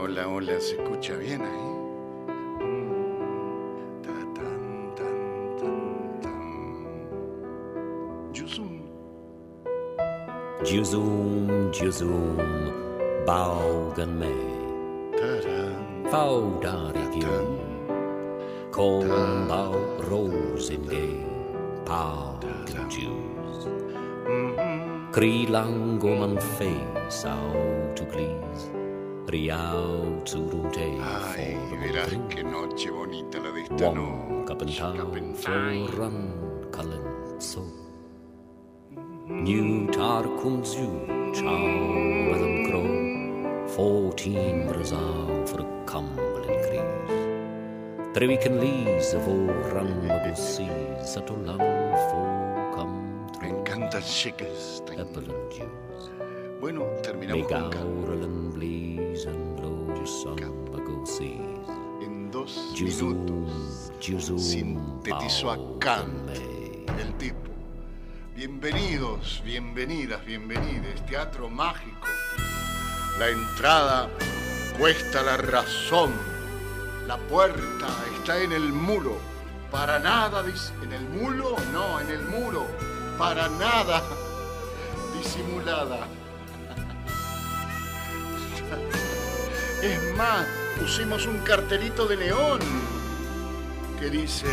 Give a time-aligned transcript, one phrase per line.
[0.00, 1.70] hola, hola, ¿se escucha bien ahí?
[10.62, 12.36] Juzum, juzum,
[13.26, 14.30] baugen me.
[16.10, 17.58] Vau darigium,
[18.70, 19.74] kom bau
[20.08, 21.24] rosen de,
[21.84, 23.68] paugen Jews.
[25.12, 28.79] Kri lango man face, au to please.
[31.02, 34.46] Ay, verás qué noche bonita la de esta noche.
[39.28, 41.58] New tar comes you, chow
[42.30, 48.12] madam crow, fourteen brazal for a cumblin crease.
[48.12, 51.36] Three week and leaves of all run the seas, that all
[52.10, 52.26] for
[52.74, 53.50] come through.
[53.50, 56.10] Encantas chicas, Apple and juice.
[56.60, 57.70] Bueno, terminamos con.
[62.02, 63.92] En dos minutos
[64.38, 66.28] sintetizó a Kant,
[66.98, 67.50] el tipo.
[68.36, 71.06] Bienvenidos, bienvenidas, bienvenides.
[71.06, 72.06] Teatro mágico.
[73.18, 74.10] La entrada
[74.78, 76.12] cuesta la razón.
[77.06, 77.88] La puerta
[78.18, 79.16] está en el muro.
[79.70, 80.44] Para nada,
[80.82, 82.66] en el muro, no, en el muro.
[83.16, 84.02] Para nada
[85.16, 86.19] disimulada.
[89.82, 90.46] Es más,
[90.78, 92.60] pusimos un cartelito de neón
[93.98, 94.46] que dice...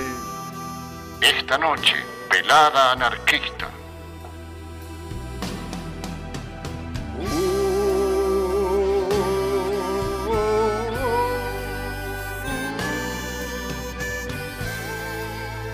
[1.19, 1.95] Esta noche,
[2.29, 3.71] pelada anarquista.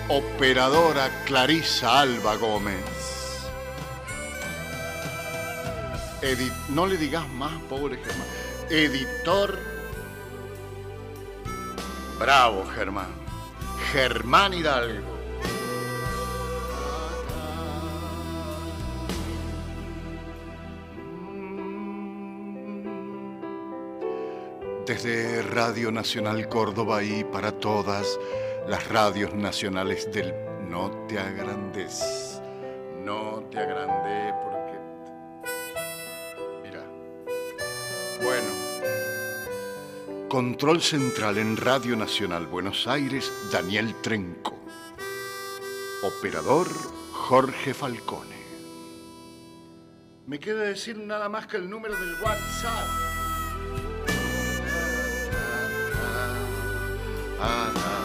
[0.08, 2.84] Operadora Clarisa Alba Gómez.
[6.22, 8.43] Edi- no le digas más, pobre Germán.
[8.70, 9.58] Editor.
[12.18, 13.08] Bravo, Germán.
[13.92, 15.14] Germán Hidalgo.
[24.86, 28.18] Desde Radio Nacional Córdoba y para todas
[28.68, 30.34] las radios nacionales del
[30.68, 32.40] No te agrandes.
[33.02, 34.78] No te agrandé porque...
[36.62, 36.84] Mira.
[38.22, 38.53] Bueno.
[40.34, 44.58] Control central en Radio Nacional Buenos Aires, Daniel Trenco.
[46.02, 46.66] Operador,
[47.12, 48.34] Jorge Falcone.
[50.26, 52.88] Me queda decir nada más que el número del WhatsApp.
[57.40, 58.03] Ahí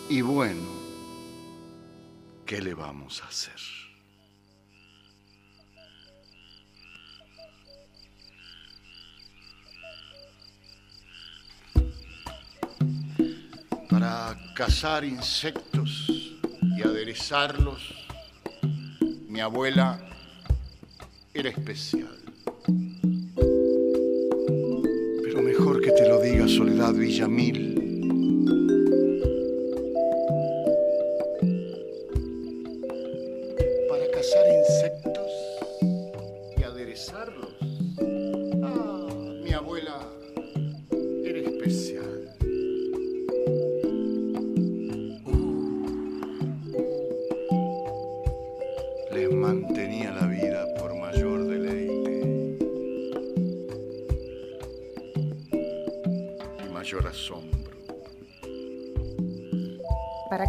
[0.09, 0.67] Y bueno,
[2.45, 3.53] ¿qué le vamos a hacer?
[13.94, 16.07] para cazar insectos
[16.75, 17.94] y aderezarlos,
[19.27, 20.00] mi abuela
[21.33, 22.17] era especial.
[26.47, 27.72] Soledad Villamil.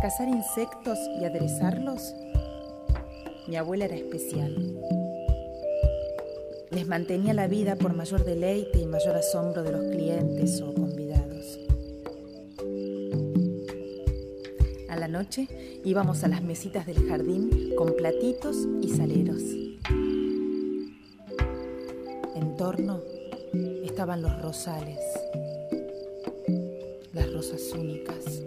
[0.05, 2.15] Cazar insectos y aderezarlos,
[3.49, 4.55] mi abuela era especial.
[6.71, 11.59] Les mantenía la vida por mayor deleite y mayor asombro de los clientes o convidados.
[14.91, 15.49] A la noche
[15.87, 19.41] íbamos a las mesitas del jardín con platitos y saleros.
[22.35, 23.01] En torno
[23.83, 24.99] estaban los rosales,
[27.15, 28.43] las rosas únicas,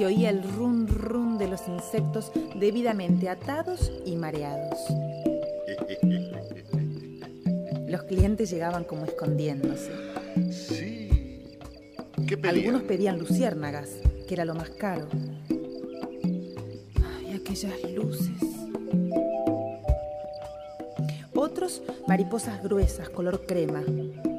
[0.00, 4.78] Se oía el run run de los insectos debidamente atados y mareados.
[7.86, 9.92] Los clientes llegaban como escondiéndose.
[10.52, 11.42] Sí.
[12.26, 12.56] ¿Qué pedían?
[12.56, 13.90] Algunos pedían luciérnagas,
[14.26, 15.06] que era lo más caro.
[17.04, 18.42] Ay, aquellas luces.
[21.34, 23.82] Otros, mariposas gruesas, color crema,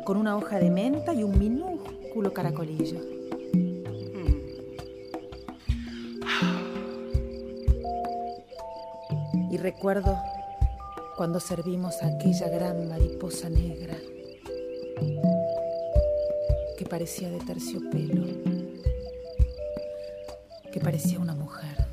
[0.05, 3.10] con una hoja de menta y un minúsculo caracolillo.
[9.81, 10.15] Recuerdo
[11.17, 13.97] cuando servimos a aquella gran mariposa negra
[16.77, 18.27] que parecía de terciopelo,
[20.71, 21.87] que parecía una mujer.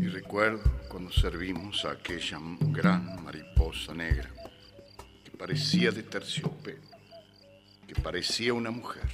[0.00, 2.38] Y recuerdo cuando servimos a aquella
[2.70, 4.30] gran mariposa negra
[5.24, 6.86] que parecía de terciopelo,
[7.88, 9.10] que parecía una mujer.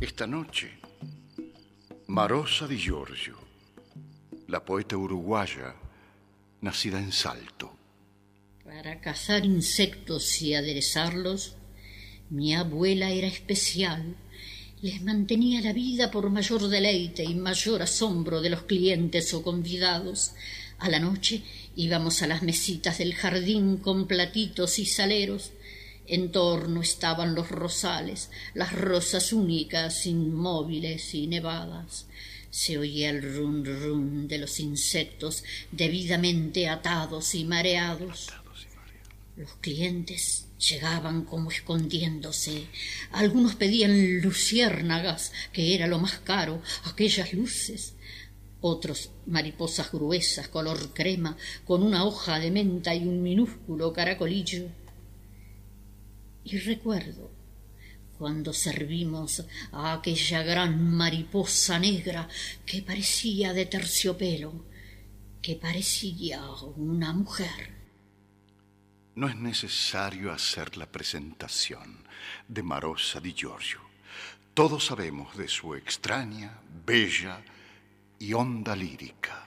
[0.00, 0.80] Esta noche,
[2.14, 3.36] Marosa di Giorgio,
[4.46, 5.74] la poeta uruguaya
[6.60, 7.76] nacida en Salto.
[8.62, 11.56] Para cazar insectos y aderezarlos,
[12.30, 14.14] mi abuela era especial.
[14.80, 20.34] Les mantenía la vida por mayor deleite y mayor asombro de los clientes o convidados.
[20.78, 21.42] A la noche
[21.74, 25.50] íbamos a las mesitas del jardín con platitos y saleros.
[26.06, 32.06] En torno estaban los rosales, las rosas únicas, inmóviles y nevadas.
[32.50, 38.30] Se oía el rum rum de los insectos debidamente atados y mareados.
[39.36, 42.66] Los clientes llegaban como escondiéndose.
[43.10, 47.94] Algunos pedían luciérnagas, que era lo más caro, aquellas luces.
[48.60, 51.36] Otros mariposas gruesas, color crema,
[51.66, 54.68] con una hoja de menta y un minúsculo caracolillo.
[56.44, 57.30] Y recuerdo
[58.18, 62.28] cuando servimos a aquella gran mariposa negra
[62.64, 64.64] que parecía de terciopelo,
[65.42, 66.42] que parecía
[66.76, 67.74] una mujer.
[69.16, 72.06] No es necesario hacer la presentación
[72.48, 73.80] de Marosa di Giorgio.
[74.54, 77.42] Todos sabemos de su extraña, bella
[78.18, 79.46] y honda lírica.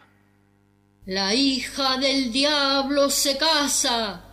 [1.06, 4.27] La hija del diablo se casa.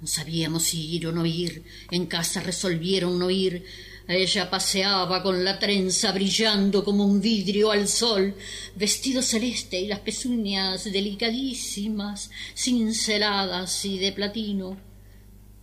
[0.00, 1.62] No sabíamos si ir o no ir.
[1.90, 3.64] En casa resolvieron no ir.
[4.08, 8.34] Ella paseaba con la trenza brillando como un vidrio al sol,
[8.74, 14.89] vestido celeste y las pezuñas delicadísimas, cinceladas y de platino.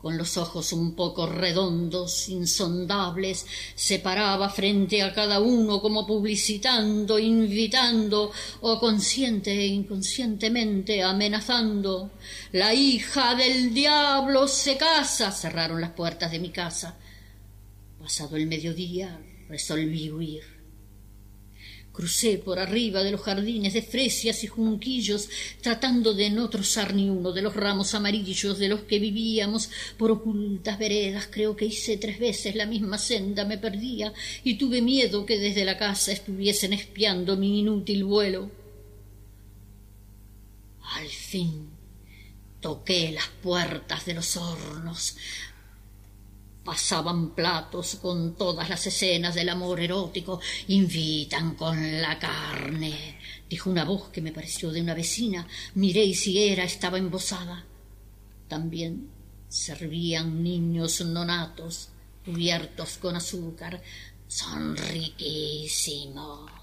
[0.07, 3.45] Con los ojos un poco redondos, insondables,
[3.75, 12.11] se paraba frente a cada uno como publicitando, invitando o consciente e inconscientemente amenazando.
[12.53, 15.29] La hija del diablo se casa.
[15.29, 16.95] Cerraron las puertas de mi casa.
[17.99, 20.56] Pasado el mediodía resolví huir.
[21.97, 25.29] Crucé por arriba de los jardines de fresias y junquillos,
[25.61, 30.11] tratando de no trozar ni uno de los ramos amarillos de los que vivíamos por
[30.11, 31.27] ocultas veredas.
[31.31, 34.13] Creo que hice tres veces la misma senda, me perdía
[34.43, 38.51] y tuve miedo que desde la casa estuviesen espiando mi inútil vuelo.
[40.83, 41.67] Al fin
[42.61, 45.17] toqué las puertas de los hornos,
[46.67, 53.17] pasaban platos con todas las escenas del amor erótico, invitan con la carne,
[53.49, 57.65] dijo una voz que me pareció de una vecina, miré y si era estaba embosada.
[58.49, 59.09] También
[59.47, 61.87] servían niños nonatos,
[62.25, 63.81] cubiertos con azúcar,
[64.27, 66.56] son riquísimos.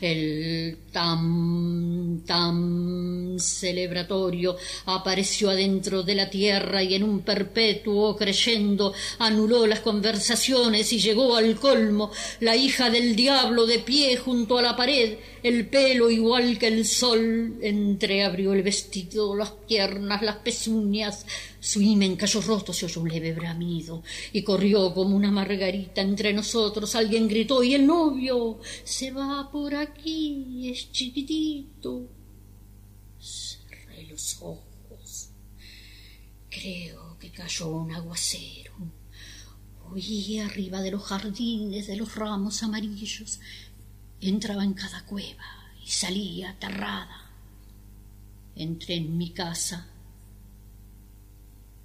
[0.00, 9.66] El tam tam celebratorio apareció adentro de la tierra y en un perpetuo creyendo anuló
[9.66, 12.10] las conversaciones y llegó al colmo
[12.40, 15.18] la hija del diablo de pie junto a la pared.
[15.42, 21.24] El pelo igual que el sol, entreabrió el vestido, las piernas, las pezuñas,
[21.60, 26.32] su himen cayó roto, se oyó un leve bramido, y corrió como una margarita entre
[26.32, 26.94] nosotros.
[26.94, 32.08] Alguien gritó, y el novio se va por aquí, es chiquitito.
[33.20, 35.30] Cerré los ojos.
[36.50, 38.74] Creo que cayó un aguacero.
[39.90, 43.40] Oí arriba de los jardines, de los ramos amarillos.
[44.20, 45.44] Entraba en cada cueva
[45.84, 47.30] y salía aterrada.
[48.54, 49.88] Entré en mi casa.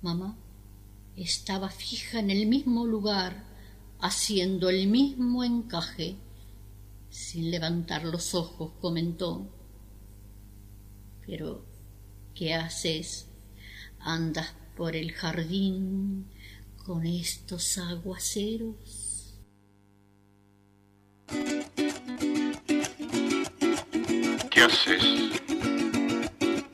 [0.01, 0.37] Mamá
[1.15, 3.43] estaba fija en el mismo lugar,
[3.99, 6.15] haciendo el mismo encaje.
[7.13, 9.47] Sin levantar los ojos, comentó.
[11.23, 11.63] Pero,
[12.33, 13.29] ¿qué haces?
[13.99, 16.27] ¿Andas por el jardín
[16.83, 19.35] con estos aguaceros?
[24.49, 25.03] ¿Qué haces?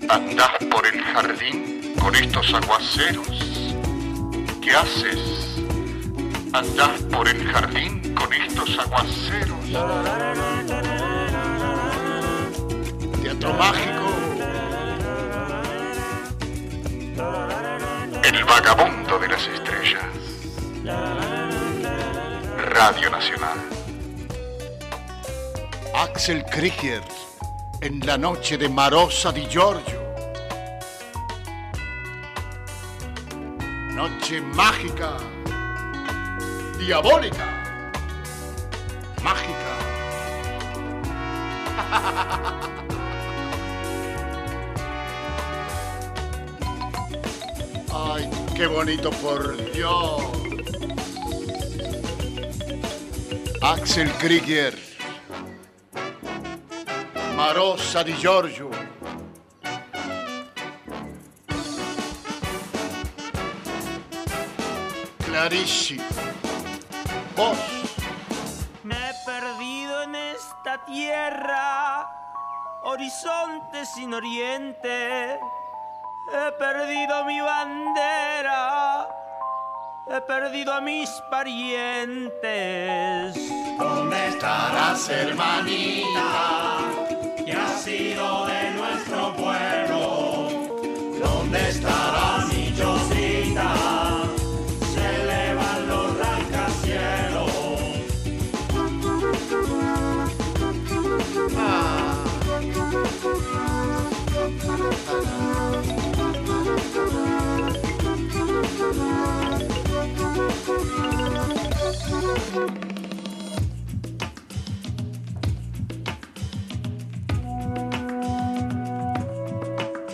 [0.07, 3.75] ¿Andás por el jardín con estos aguaceros?
[4.61, 5.19] ¿Qué haces?
[6.53, 9.65] ¿Andás por el jardín con estos aguaceros?
[13.21, 14.07] Teatro mágico.
[18.23, 20.05] El vagabundo de las estrellas.
[22.73, 23.57] Radio Nacional.
[25.95, 27.01] Axel Krieger
[27.81, 29.99] en la noche de Marosa di Giorgio.
[33.93, 35.17] Noche mágica,
[36.77, 37.48] diabólica,
[47.91, 50.21] Ay, qué bonito por Dios.
[53.61, 54.77] Axel Krieger.
[57.35, 58.69] Marosa di Giorgio.
[65.25, 65.97] Clarici.
[67.35, 67.78] Vos.
[72.89, 75.39] Horizonte sin oriente.
[76.31, 79.07] He perdido mi bandera,
[80.07, 82.39] he perdido a mis parientes.
[83.77, 86.81] ¿Dónde estarás, hermanita?
[87.45, 88.48] Que ha sido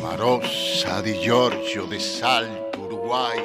[0.01, 3.39] Marosa di Giorgio de Salto, Uruguay.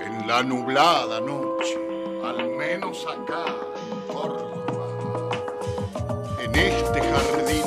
[0.00, 1.76] En la nublada noche,
[2.24, 3.44] al menos acá
[3.90, 5.32] en Córdoba,
[6.42, 7.65] en este jardín.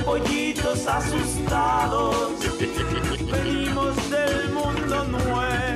[0.00, 2.16] Pollitos asustados,
[3.30, 5.71] venimos del mundo nuevo.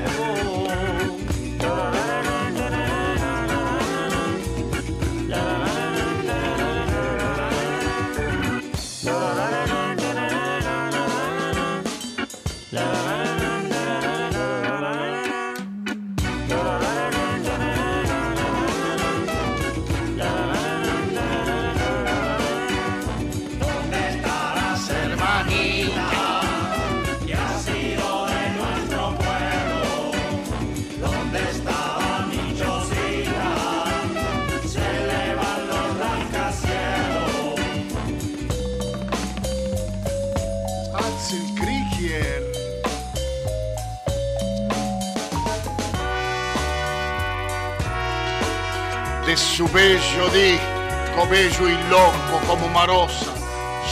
[49.56, 53.32] Su bello disco, bello y loco como Marosa,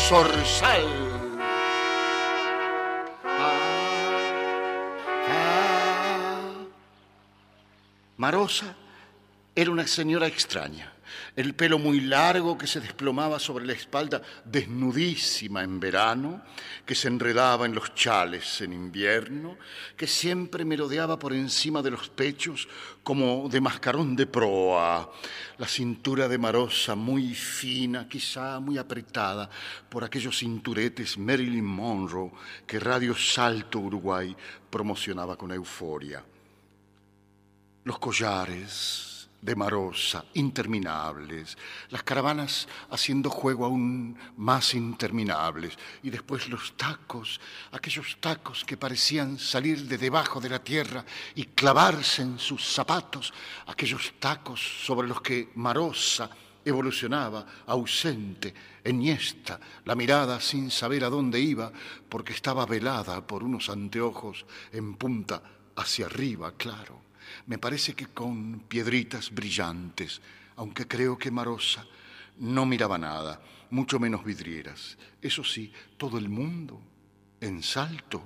[0.06, 0.84] Zorzal.
[3.24, 3.58] Ah,
[5.26, 6.64] ah.
[8.18, 8.76] Marosa
[9.54, 10.93] era una señora extraña.
[11.36, 16.42] El pelo muy largo que se desplomaba sobre la espalda, desnudísima en verano,
[16.84, 19.56] que se enredaba en los chales en invierno,
[19.96, 22.68] que siempre merodeaba por encima de los pechos
[23.02, 25.12] como de mascarón de proa,
[25.58, 29.48] la cintura de Marosa muy fina, quizá muy apretada
[29.88, 32.32] por aquellos cinturetes Marilyn Monroe
[32.66, 34.34] que Radio Salto Uruguay
[34.70, 36.24] promocionaba con euforia.
[37.84, 39.13] Los collares,
[39.44, 41.58] de Marosa, interminables,
[41.90, 49.38] las caravanas haciendo juego aún más interminables, y después los tacos, aquellos tacos que parecían
[49.38, 53.34] salir de debajo de la tierra y clavarse en sus zapatos,
[53.66, 56.30] aquellos tacos sobre los que Marosa
[56.64, 61.70] evolucionaba, ausente, enhiesta, la mirada sin saber a dónde iba,
[62.08, 65.42] porque estaba velada por unos anteojos en punta
[65.76, 67.04] hacia arriba, claro
[67.46, 70.20] me parece que con piedritas brillantes,
[70.56, 71.86] aunque creo que Marosa
[72.38, 73.40] no miraba nada,
[73.70, 74.96] mucho menos vidrieras.
[75.20, 76.80] Eso sí, todo el mundo,
[77.40, 78.22] en salto,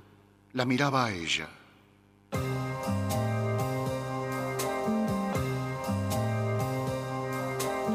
[0.52, 1.48] la miraba a ella.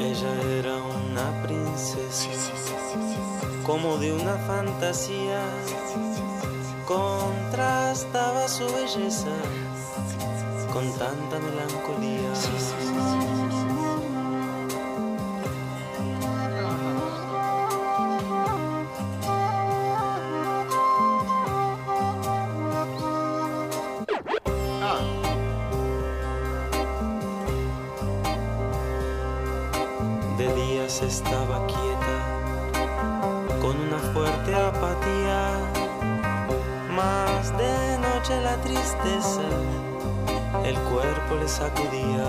[0.00, 2.30] Ella era una princesa,
[3.64, 5.42] como de una fantasía,
[6.86, 9.34] contrastaba su belleza
[10.74, 12.34] con tanta melancolía.
[12.34, 12.94] Sí, sí, sí,
[30.36, 32.16] De días estaba quieta,
[33.60, 35.52] con una fuerte apatía,
[36.90, 39.93] más de noche la tristeza
[40.64, 42.24] el cuerpo le sacudía.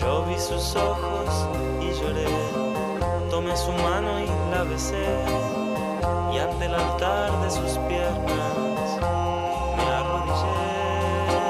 [0.00, 1.46] Yo vi sus ojos
[1.80, 2.26] y lloré,
[3.30, 5.06] tomé su mano y la besé,
[6.32, 8.98] y ante el altar de sus piernas
[9.76, 10.58] me arrodillé.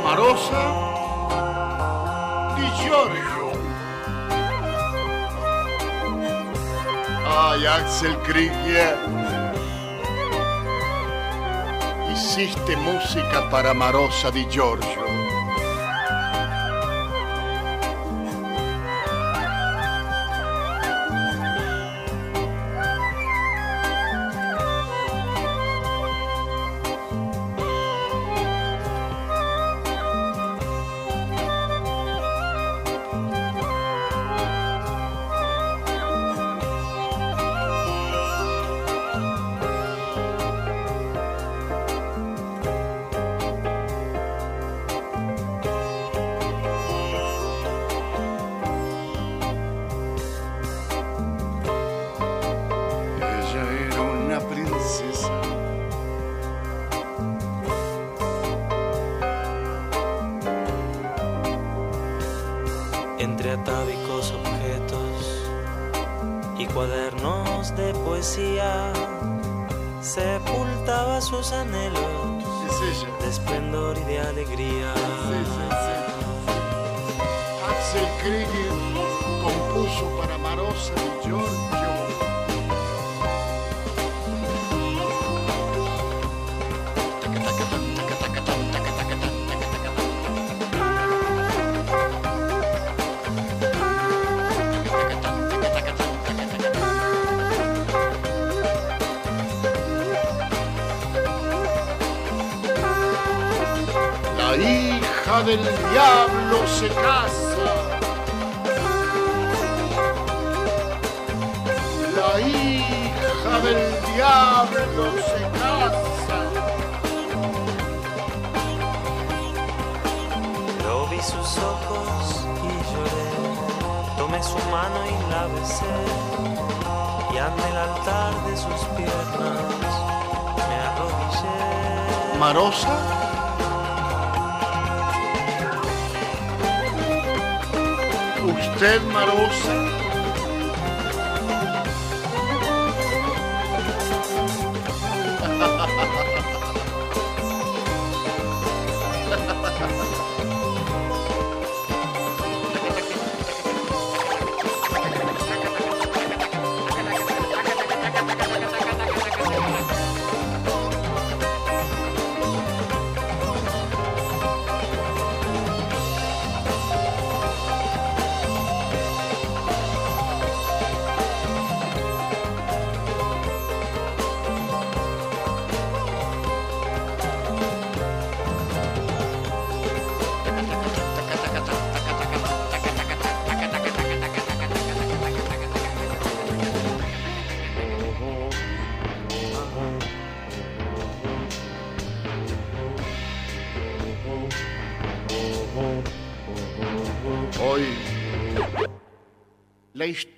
[0.05, 0.63] Marosa
[2.57, 3.20] Di Giorgio.
[7.43, 8.99] Ay, Axel Krieger.
[12.13, 15.20] Hiciste música para Marosa di Giorgio.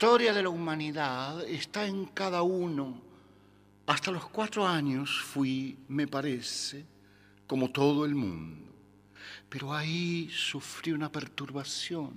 [0.03, 3.01] Historia de la humanidad está en cada uno.
[3.87, 6.85] Hasta los cuatro años fui, me parece,
[7.47, 8.69] como todo el mundo.
[9.49, 12.15] Pero ahí sufrí una perturbación.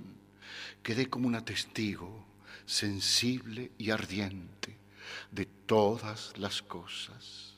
[0.82, 2.26] Quedé como una testigo,
[2.66, 4.76] sensible y ardiente,
[5.30, 7.54] de todas las cosas.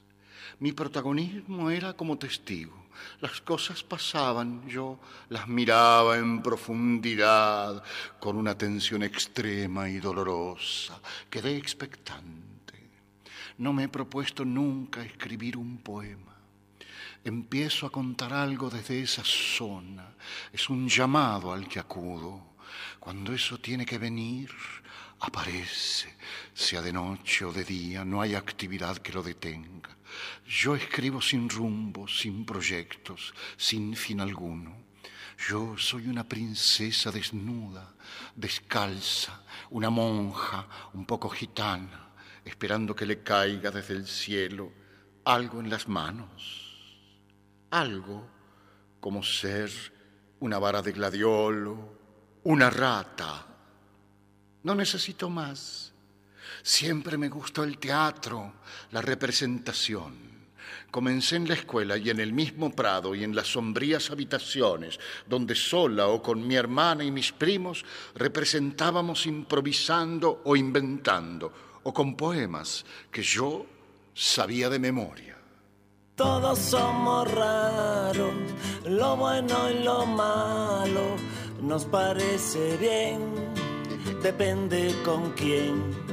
[0.60, 2.76] Mi protagonismo era como testigo.
[3.20, 7.84] Las cosas pasaban, yo las miraba en profundidad,
[8.20, 11.00] con una atención extrema y dolorosa.
[11.30, 12.48] Quedé expectante.
[13.58, 16.36] No me he propuesto nunca escribir un poema.
[17.24, 20.16] Empiezo a contar algo desde esa zona.
[20.54, 22.56] Es un llamado al que acudo.
[23.00, 24.52] Cuando eso tiene que venir,
[25.20, 26.16] aparece,
[26.54, 29.97] sea de noche o de día, no hay actividad que lo detenga.
[30.48, 34.86] Yo escribo sin rumbo, sin proyectos, sin fin alguno.
[35.50, 37.94] Yo soy una princesa desnuda,
[38.36, 44.72] descalza, una monja un poco gitana, esperando que le caiga desde el cielo
[45.26, 46.68] algo en las manos
[47.72, 48.28] algo
[49.00, 49.72] como ser
[50.40, 51.98] una vara de gladiolo,
[52.44, 53.46] una rata.
[54.64, 55.94] No necesito más.
[56.64, 58.54] Siempre me gustó el teatro,
[58.92, 60.27] la representación.
[60.92, 65.54] Comencé en la escuela y en el mismo prado y en las sombrías habitaciones, donde
[65.54, 67.84] sola o con mi hermana y mis primos
[68.16, 73.66] representábamos improvisando o inventando, o con poemas que yo
[74.14, 75.38] sabía de memoria.
[76.16, 78.34] Todos somos raros,
[78.86, 81.16] lo bueno y lo malo
[81.62, 83.20] nos parece bien,
[84.22, 86.07] depende con quién.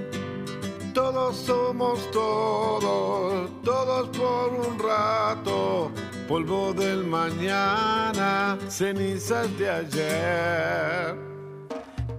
[0.95, 5.91] Todos somos todos, todos por un rato,
[6.29, 11.17] polvo del mañana, cenizas de ayer.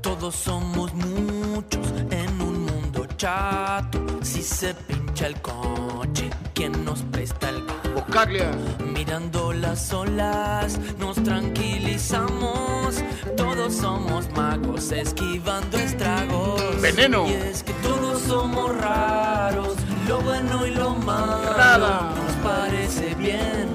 [0.01, 7.49] Todos somos muchos en un mundo chato, si se pincha el coche, ¿quién nos presta
[7.51, 7.63] el
[7.95, 8.51] Buscaglia.
[8.93, 12.95] Mirando las olas, nos tranquilizamos.
[13.37, 16.81] Todos somos magos, esquivando estragos.
[16.81, 17.25] Veneno.
[17.27, 19.75] Y es que todos somos raros,
[20.07, 21.53] lo bueno y lo malo.
[21.57, 22.11] Rara.
[22.15, 23.67] Nos parece bien,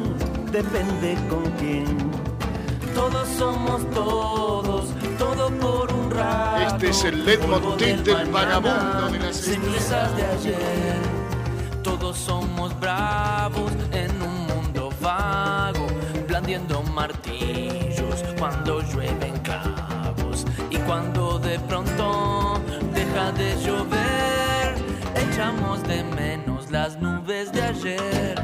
[0.51, 1.87] Depende con quién.
[2.95, 4.87] todos somos todos,
[5.19, 6.75] todo por un rato.
[6.75, 10.99] Este es el leitmotiv del mañana, vagabundo de las cenizas de ayer.
[11.85, 15.87] Todos somos bravos en un mundo vago,
[16.27, 20.45] blandiendo martillos cuando llueven cabos.
[20.71, 22.61] Y cuando de pronto
[22.93, 24.30] deja de llover,
[25.41, 28.35] echamos de menos las nubes de ayer.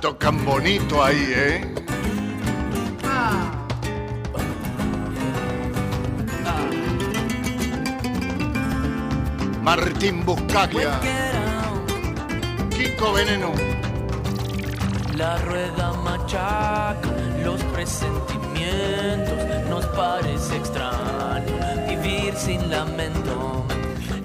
[0.00, 1.74] Tocan bonito ahí, ¿eh?
[9.60, 11.00] Martín Buscaglia,
[12.70, 13.52] Kiko Veneno,
[15.16, 17.08] La rueda machaca
[17.42, 19.38] los presentimientos,
[19.70, 21.56] nos parece extraño
[21.88, 23.64] vivir sin lamento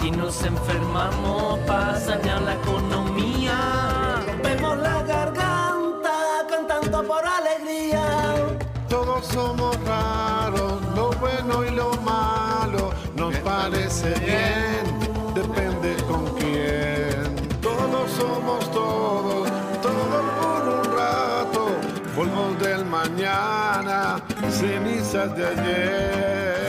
[0.04, 4.22] y nos enfermamos para sanear la economía.
[4.28, 6.12] Rompemos la garganta
[6.50, 8.04] cantando por alegría.
[8.90, 14.91] Todos somos raros, lo bueno y lo malo nos parece bien,
[23.02, 26.68] mañana, cenizas de ayer.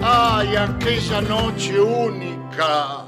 [0.03, 3.05] Ay, aquella noche única,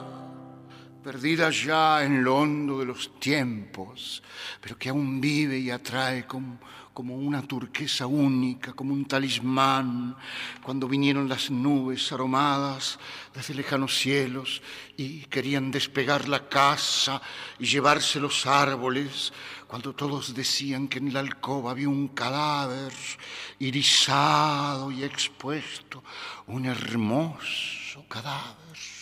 [1.06, 4.24] perdida ya en lo hondo de los tiempos,
[4.60, 6.58] pero que aún vive y atrae como,
[6.92, 10.16] como una turquesa única, como un talismán,
[10.64, 12.98] cuando vinieron las nubes aromadas
[13.32, 14.60] desde lejanos cielos
[14.96, 17.22] y querían despegar la casa
[17.60, 19.32] y llevarse los árboles,
[19.68, 22.92] cuando todos decían que en la alcoba había un cadáver
[23.60, 26.02] irisado y expuesto,
[26.48, 28.95] un hermoso cadáver.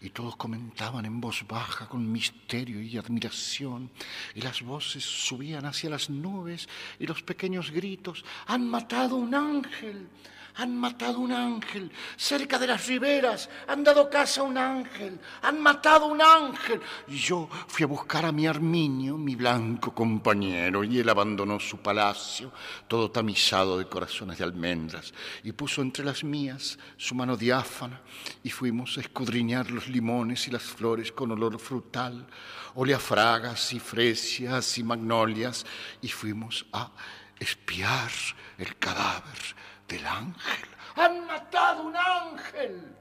[0.00, 3.90] Y todos comentaban en voz baja con misterio y admiración.
[4.34, 10.08] Y las voces subían hacia las nubes y los pequeños gritos, han matado un ángel,
[10.56, 15.60] han matado un ángel, cerca de las riberas, han dado caza a un ángel, han
[15.60, 16.80] matado un ángel.
[17.08, 21.78] Y yo fui a buscar a mi Arminio, mi blanco compañero, y él abandonó su
[21.78, 22.52] palacio,
[22.88, 25.12] todo tamizado de corazones de almendras,
[25.44, 28.00] y puso entre las mías su mano diáfana,
[28.42, 32.26] y fuimos a escudriñar los limones y las flores con olor frutal,
[32.74, 35.66] oleafragas y fresias y magnolias,
[36.00, 36.92] y fuimos a
[37.38, 38.10] espiar
[38.56, 40.68] el cadáver del ángel.
[40.96, 42.96] Han matado un ángel.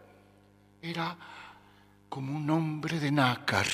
[0.82, 1.15] Era
[2.10, 3.67] como un hombre de nácar.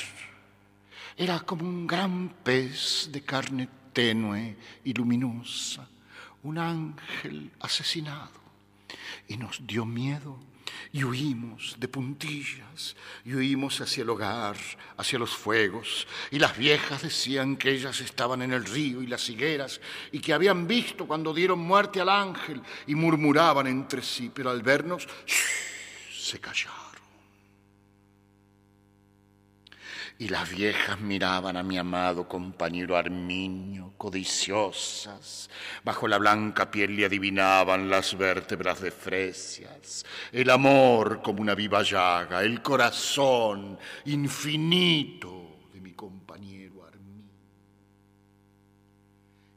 [1.17, 5.87] Era como un gran pez de carne tenue y luminosa.
[6.43, 8.41] Un ángel asesinado.
[9.27, 10.39] Y nos dio miedo
[10.91, 14.57] y huimos de puntillas, y huimos hacia el hogar,
[14.97, 19.29] hacia los fuegos, y las viejas decían que ellas estaban en el río y las
[19.29, 19.79] higueras,
[20.11, 24.61] y que habían visto cuando dieron muerte al ángel, y murmuraban entre sí, pero al
[24.61, 25.07] vernos
[26.11, 26.80] se callaron.
[30.21, 35.49] Y las viejas miraban a mi amado compañero Arminio, codiciosas.
[35.83, 41.81] Bajo la blanca piel le adivinaban las vértebras de fresias, el amor como una viva
[41.81, 47.33] llaga, el corazón infinito de mi compañero Arminio.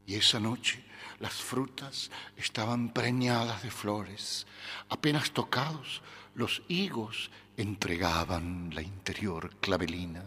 [0.07, 0.83] Y esa noche
[1.20, 4.46] las frutas estaban preñadas de flores.
[4.88, 6.00] Apenas tocados,
[6.35, 10.24] los higos entregaban la interior clavelina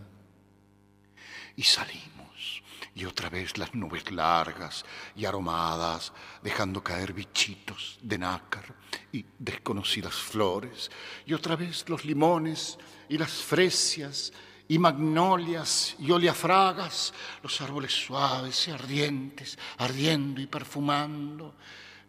[1.57, 2.63] y salimos.
[2.95, 8.73] Y otra vez las nubes largas y aromadas, dejando caer bichitos de nácar
[9.11, 10.89] y desconocidas flores.
[11.25, 12.77] Y otra vez los limones
[13.09, 14.31] y las fresias
[14.67, 21.55] y magnolias y oleafragas, los árboles suaves y ardientes, ardiendo y perfumando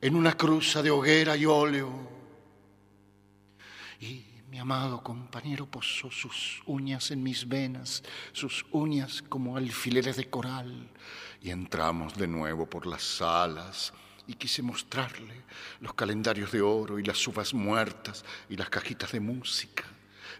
[0.01, 1.91] en una cruza de hoguera y óleo.
[4.01, 10.31] Y mi amado compañero posó sus uñas en mis venas, sus uñas como alfileres de
[10.31, 10.89] coral,
[11.43, 13.93] y entramos de nuevo por las salas
[14.27, 15.45] y quise mostrarle
[15.81, 19.85] los calendarios de oro y las uvas muertas y las cajitas de música,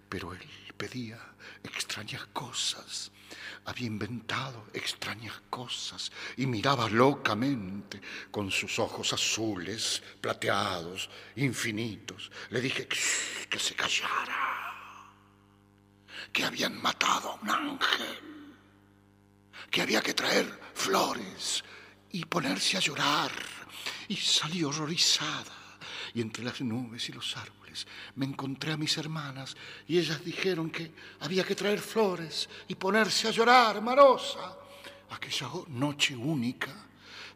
[0.09, 0.41] pero él
[0.77, 1.19] pedía
[1.63, 3.11] extrañas cosas
[3.69, 8.01] había inventado extrañas cosas y miraba locamente
[8.31, 12.31] con sus ojos azules, plateados, infinitos.
[12.49, 14.75] Le dije que se callara,
[16.33, 18.19] que habían matado a un ángel,
[19.71, 21.63] que había que traer flores
[22.13, 23.31] y ponerse a llorar.
[24.09, 25.79] Y salí horrorizada
[26.15, 27.58] y entre las nubes y los árboles
[28.17, 33.29] me encontré a mis hermanas y ellas dijeron que había que traer flores y ponerse
[33.29, 34.57] a llorar, Marosa.
[35.11, 36.75] Aquella noche única,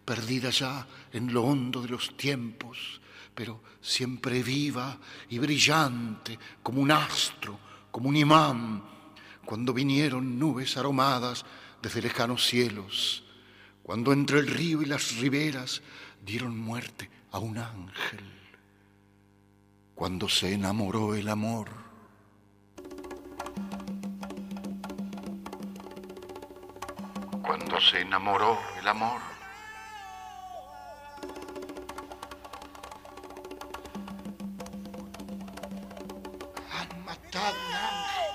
[0.04, 3.00] perdida ya en lo hondo de los tiempos,
[3.34, 4.98] pero siempre viva
[5.30, 7.58] y brillante como un astro,
[7.90, 8.82] como un imán,
[9.44, 11.44] cuando vinieron nubes aromadas
[11.80, 13.24] desde lejanos cielos,
[13.82, 15.82] cuando entre el río y las riberas
[16.24, 18.41] dieron muerte a un ángel
[20.02, 21.68] cuando se enamoró el amor.
[27.40, 29.20] Cuando se enamoró el amor.
[36.72, 38.34] Han matado un ángel.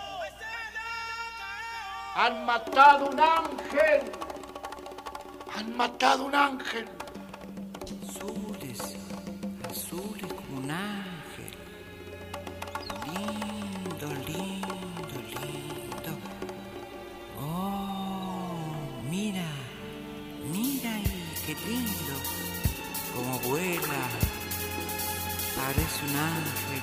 [2.16, 4.12] Han matado un ángel.
[5.54, 6.97] Han matado un ángel.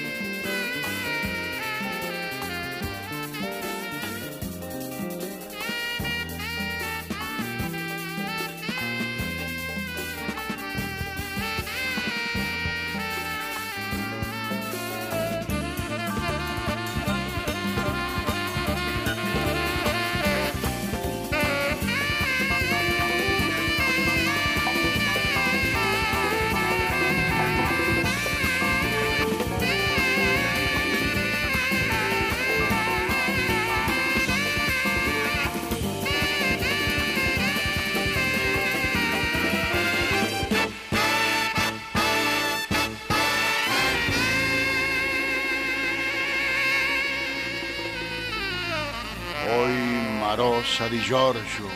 [50.93, 51.67] Di Giorgio,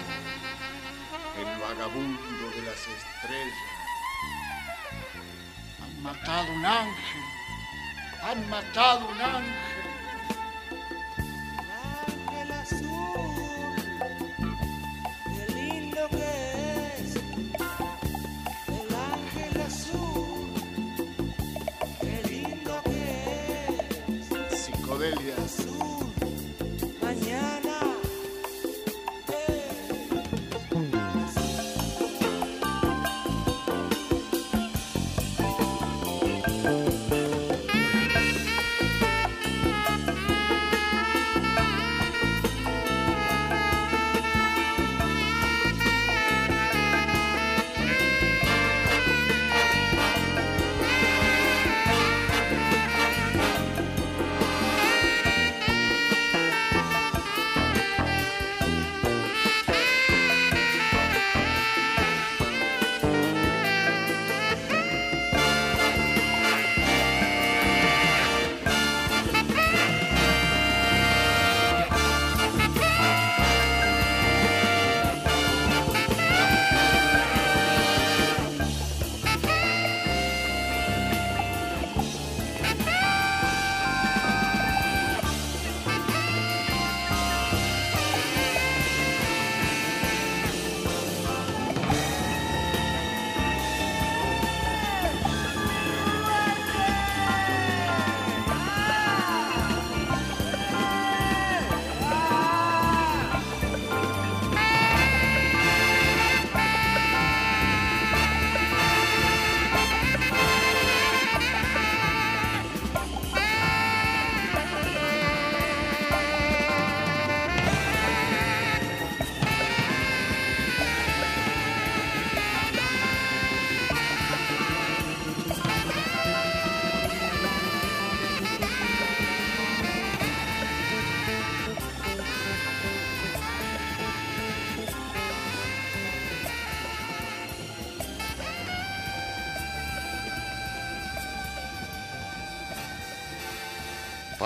[1.40, 3.70] el vagabundo de las estrellas.
[5.82, 7.24] Han matado un ángel,
[8.22, 9.67] han matado un ángel.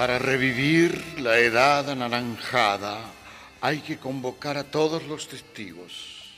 [0.01, 3.05] Para revivir la edad anaranjada
[3.61, 6.33] hay que convocar a todos los testigos,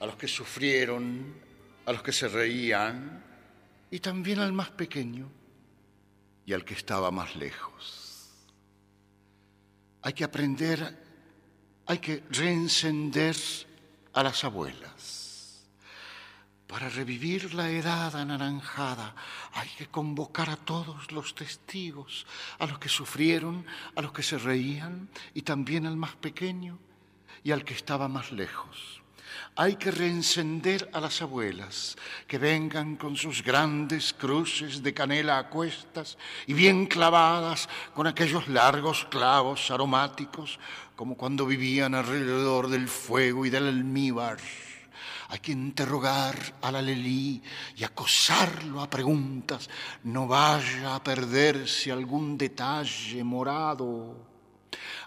[0.00, 1.32] a los que sufrieron,
[1.86, 3.22] a los que se reían
[3.88, 5.30] y también al más pequeño
[6.44, 8.32] y al que estaba más lejos.
[10.02, 10.98] Hay que aprender,
[11.86, 13.36] hay que reencender
[14.12, 15.19] a las abuelas.
[16.70, 19.12] Para revivir la edad anaranjada
[19.54, 22.26] hay que convocar a todos los testigos,
[22.60, 23.66] a los que sufrieron,
[23.96, 26.78] a los que se reían y también al más pequeño
[27.42, 29.02] y al que estaba más lejos.
[29.56, 31.96] Hay que reencender a las abuelas,
[32.28, 38.46] que vengan con sus grandes cruces de canela a cuestas y bien clavadas con aquellos
[38.46, 40.60] largos clavos aromáticos,
[40.94, 44.38] como cuando vivían alrededor del fuego y del almíbar.
[45.30, 47.40] Hay que interrogar al alelí
[47.76, 49.70] y acosarlo a preguntas.
[50.02, 54.16] No vaya a perderse algún detalle morado.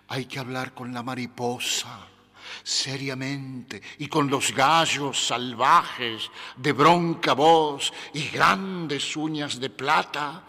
[0.07, 2.07] Hay que hablar con la mariposa
[2.63, 10.43] seriamente y con los gallos salvajes de bronca voz y grandes uñas de plata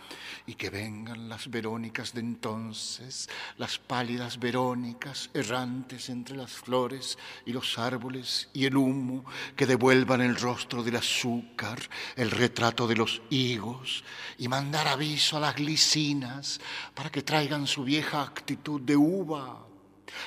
[0.47, 7.53] y que vengan las Verónicas de entonces, las pálidas Verónicas errantes entre las flores y
[7.53, 9.24] los árboles y el humo,
[9.57, 11.78] que devuelvan el rostro del azúcar,
[12.16, 14.05] el retrato de los higos,
[14.38, 16.61] y mandar aviso a las glicinas
[16.95, 19.64] para que traigan su vieja actitud de uva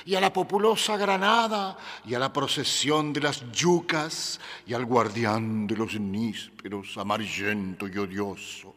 [0.04, 5.66] y a la populosa granada, y a la procesión de las yucas, y al guardián
[5.66, 8.74] de los nísperos, amarillento y odioso,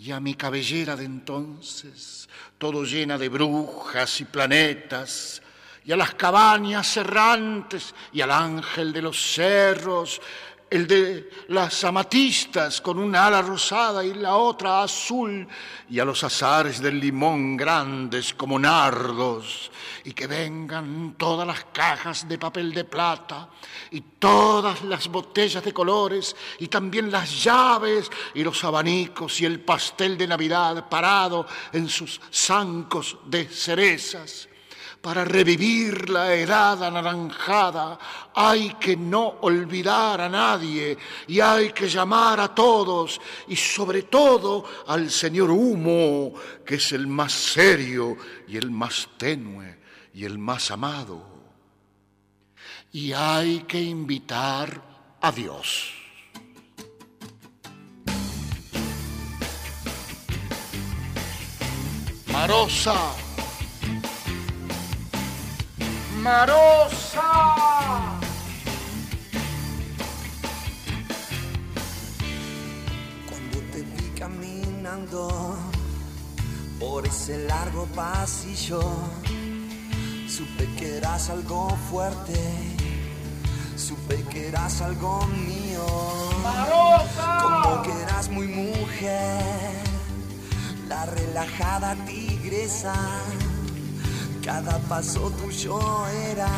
[0.00, 2.26] y a mi cabellera de entonces,
[2.56, 5.42] todo llena de brujas y planetas,
[5.84, 10.22] y a las cabañas errantes, y al ángel de los cerros,
[10.70, 15.46] el de las amatistas con una ala rosada y la otra azul,
[15.88, 19.72] y a los azares del limón grandes como nardos,
[20.04, 23.48] y que vengan todas las cajas de papel de plata,
[23.90, 29.60] y todas las botellas de colores, y también las llaves, y los abanicos, y el
[29.60, 34.48] pastel de Navidad parado en sus zancos de cerezas
[35.00, 37.98] para revivir la edad anaranjada
[38.34, 40.96] hay que no olvidar a nadie
[41.26, 46.34] y hay que llamar a todos y sobre todo al señor Humo,
[46.64, 49.78] que es el más serio y el más tenue
[50.12, 51.28] y el más amado.
[52.92, 54.82] Y hay que invitar
[55.20, 55.94] a Dios.
[62.32, 63.29] Marosa
[66.20, 67.22] Marosa.
[73.26, 75.56] Cuando te vi caminando
[76.78, 78.82] por ese largo pasillo,
[80.28, 82.38] supe que eras algo fuerte,
[83.76, 85.86] supe que eras algo mío.
[87.42, 89.74] Como que eras muy mujer,
[90.86, 92.94] la relajada tigresa
[94.42, 95.78] cada paso tuyo
[96.30, 96.48] era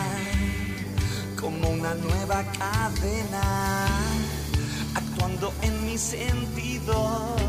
[1.40, 3.86] como una nueva cadena,
[4.94, 7.42] actuando en mis sentidos.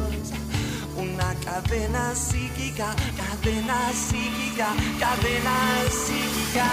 [0.97, 4.67] Una cadena psíquica, cadena psíquica,
[4.99, 5.57] cadena
[5.89, 6.67] psíquica.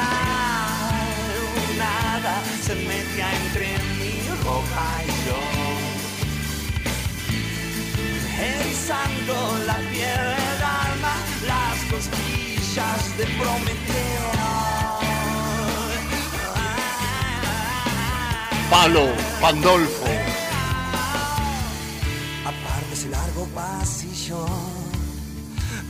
[1.79, 5.41] Nada se metía entre mi ropa y yo.
[8.43, 9.35] Erizando
[9.67, 11.15] la piel del alma,
[11.47, 11.79] las
[12.71, 14.31] de Prometeo.
[18.71, 19.09] Palo
[19.41, 20.07] Pandolfo.
[22.45, 24.47] Aparte ese largo pasillo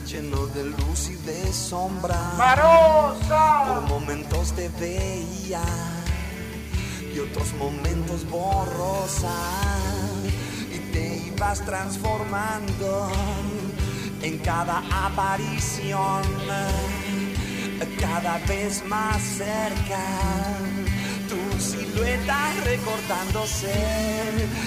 [0.07, 2.17] lleno de luz y de sombra.
[3.69, 5.63] Por momentos te veía
[7.15, 9.37] y otros momentos borrosa
[10.75, 13.11] y te ibas transformando
[14.23, 16.23] en cada aparición,
[17.99, 20.01] cada vez más cerca.
[21.29, 23.73] Tu silueta recortándose,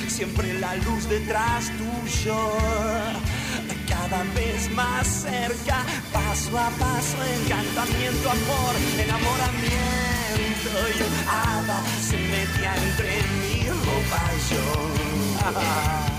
[0.07, 2.37] siempre la luz detrás tuyo,
[3.87, 5.83] cada vez más cerca,
[6.13, 16.12] paso a paso, encantamiento, amor, enamoramiento y hada se metía entre mi ropa yo.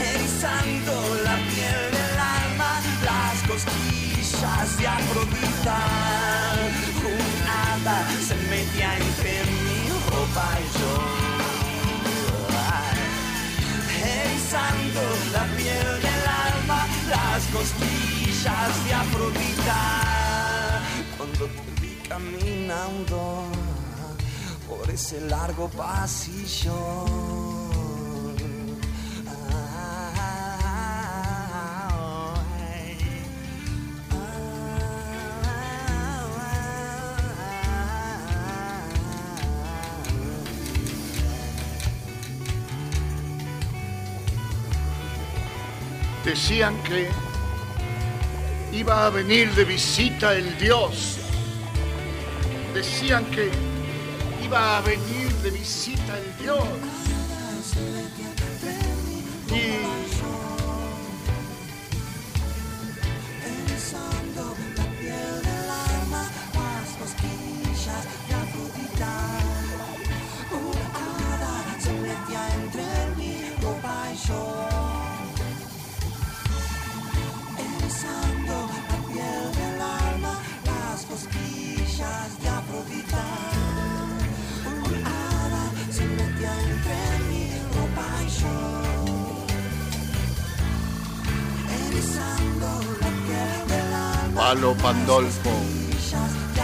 [0.00, 0.92] Erizando
[1.22, 5.78] la piel del alma, las cosquillas de Afrodita.
[7.04, 7.34] Un
[8.26, 10.94] se metía entre mi ropa y yo.
[14.04, 19.80] Erizando la piel del alma, las cosquillas de Afrodita.
[21.16, 23.44] Cuando te vi caminando
[24.68, 27.63] por ese largo pasillo.
[46.24, 47.10] Decían que
[48.72, 51.18] iba a venir de visita el Dios.
[52.72, 53.50] Decían que
[54.44, 56.64] iba a venir de visita el Dios.
[94.84, 96.60] Cosquillas de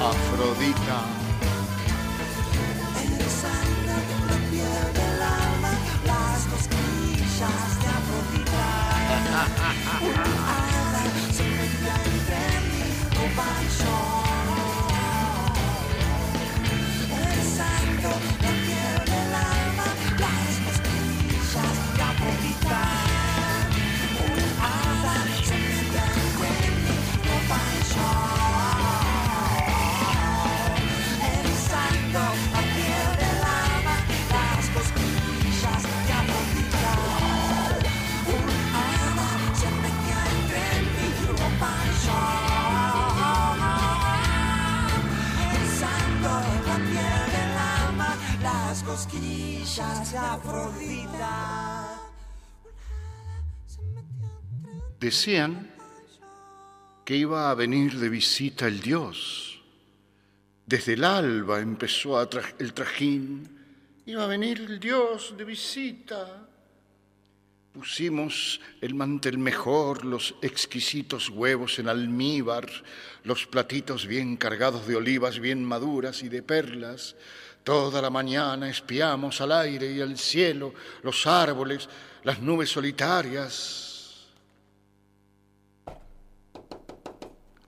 [0.00, 1.21] Afrodita.
[55.00, 55.70] Decían
[57.04, 59.62] que iba a venir de visita el Dios.
[60.66, 62.20] Desde el alba empezó
[62.58, 63.48] el trajín.
[64.04, 66.48] Iba a venir el Dios de visita.
[67.72, 72.68] Pusimos el mantel mejor, los exquisitos huevos en almíbar,
[73.24, 77.16] los platitos bien cargados de olivas bien maduras y de perlas.
[77.64, 81.88] Toda la mañana espiamos al aire y al cielo, los árboles,
[82.24, 84.28] las nubes solitarias.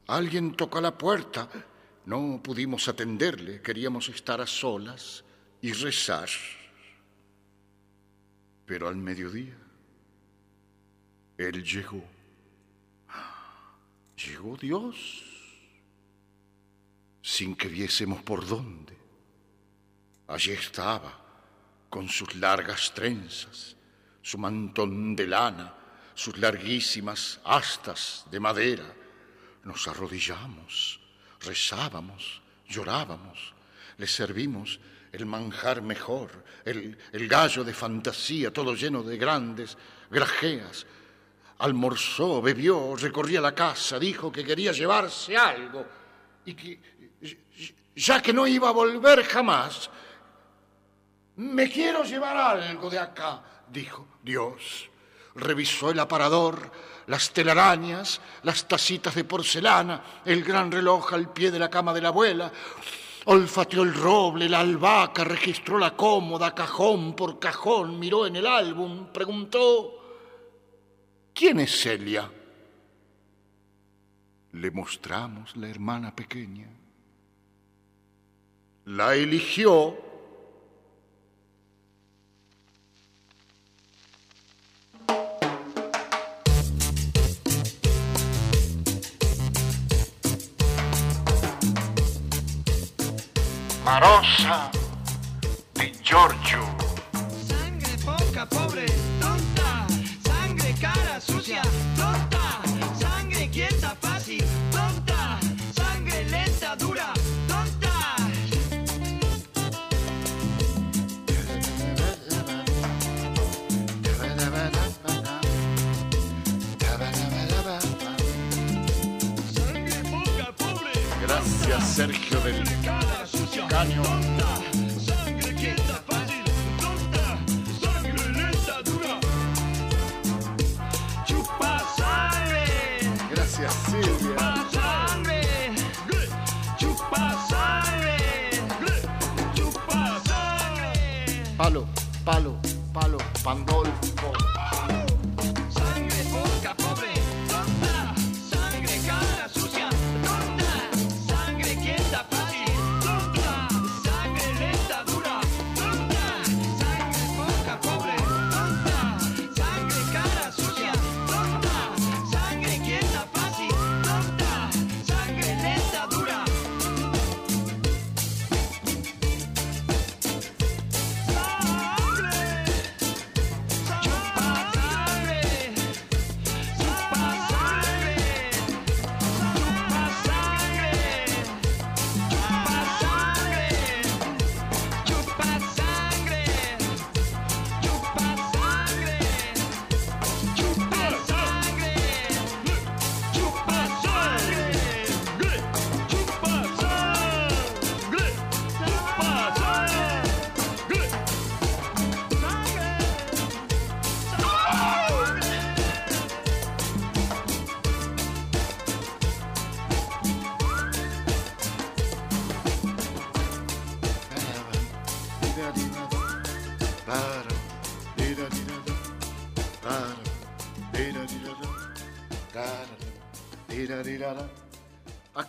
[0.08, 1.48] Alguien tocó a la puerta.
[2.06, 5.24] No pudimos atenderle, queríamos estar a solas
[5.62, 6.28] y rezar.
[8.66, 9.56] Pero al mediodía,
[11.38, 12.02] Él llegó.
[14.16, 15.24] Llegó Dios
[17.22, 19.03] sin que viésemos por dónde.
[20.28, 21.12] Allí estaba,
[21.90, 23.76] con sus largas trenzas,
[24.22, 25.74] su mantón de lana,
[26.14, 28.86] sus larguísimas astas de madera.
[29.64, 31.00] Nos arrodillamos,
[31.40, 33.54] rezábamos, llorábamos,
[33.98, 34.80] le servimos
[35.12, 36.96] el manjar mejor, el,
[37.28, 39.76] gallo de fantasía, todo lleno de grandes
[40.10, 40.86] grajeas.
[41.58, 45.86] Almorzó, bebió, recorría la casa, dijo que quería llevarse algo
[46.44, 46.80] y que
[47.94, 49.88] ya que no iba a volver jamás,
[51.36, 54.90] me quiero llevar algo de acá, dijo Dios.
[55.34, 56.70] Revisó el aparador,
[57.06, 62.00] las telarañas, las tacitas de porcelana, el gran reloj al pie de la cama de
[62.00, 62.52] la abuela.
[63.26, 69.06] Olfateó el roble, la albahaca, registró la cómoda, cajón por cajón, miró en el álbum,
[69.12, 70.00] preguntó,
[71.32, 72.30] ¿quién es Celia?
[74.52, 76.68] Le mostramos la hermana pequeña.
[78.84, 80.03] La eligió
[93.94, 94.70] Marosa
[95.70, 96.74] di Giorgio.
[97.46, 98.86] Sangre poca, pobre,
[99.20, 99.86] tonta.
[100.20, 101.62] Sangre cara, sucia.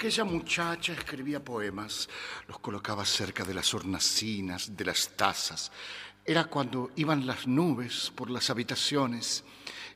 [0.06, 2.08] Aquella muchacha escribía poemas,
[2.48, 5.72] los colocaba cerca de las hornacinas, de las tazas.
[6.24, 9.44] Era cuando iban las nubes por las habitaciones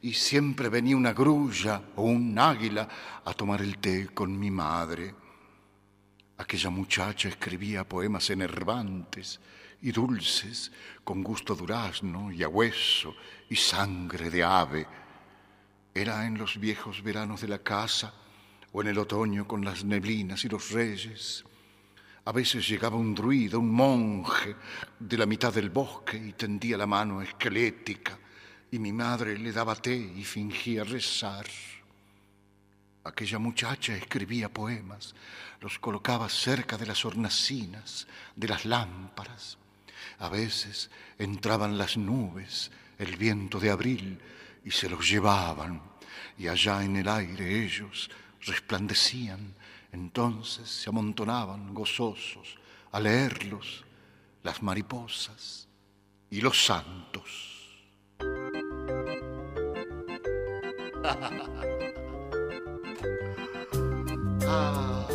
[0.02, 2.90] y siempre venía una grulla o un águila
[3.24, 5.14] a tomar el té con mi madre.
[6.40, 9.40] Aquella muchacha escribía poemas enervantes
[9.84, 10.72] y dulces,
[11.04, 13.14] con gusto durazno y a hueso
[13.48, 14.88] y sangre de ave.
[15.94, 18.12] Era en los viejos veranos de la casa
[18.72, 21.44] o en el otoño con las neblinas y los reyes.
[22.26, 24.56] A veces llegaba un druido, un monje
[25.00, 28.18] de la mitad del bosque y tendía la mano esquelética
[28.72, 31.48] y mi madre le daba té y fingía rezar.
[33.04, 35.16] Aquella muchacha escribía poemas,
[35.62, 39.58] los colocaba cerca de las hornacinas, de las lámparas.
[40.20, 44.20] A veces entraban las nubes, el viento de abril,
[44.64, 45.82] y se los llevaban,
[46.38, 48.10] y allá en el aire ellos
[48.42, 49.56] resplandecían.
[49.92, 52.58] Entonces se amontonaban gozosos
[52.92, 53.84] a leerlos
[54.44, 55.68] las mariposas
[56.30, 57.56] y los santos.
[64.52, 65.09] Ah.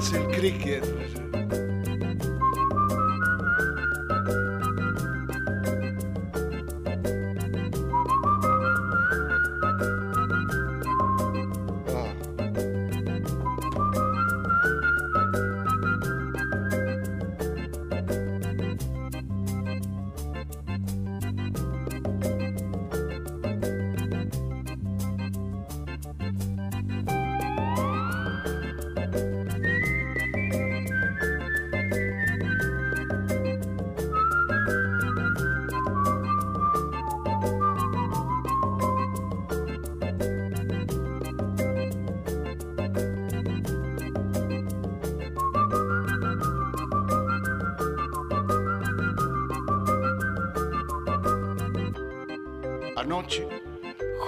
[0.00, 1.09] Axel Cricket.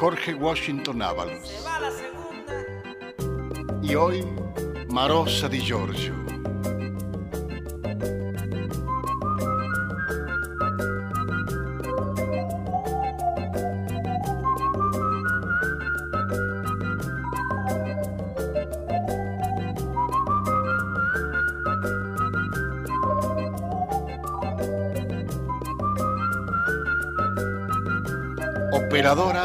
[0.02, 1.64] Jorge Washington Ábalos.
[3.80, 4.26] Y hoy,
[4.88, 6.12] Marosa Di Giorgio.
[28.72, 29.41] Operadoras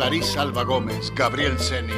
[0.00, 1.92] Clarisa Alba Gómez, Gabriel Seni.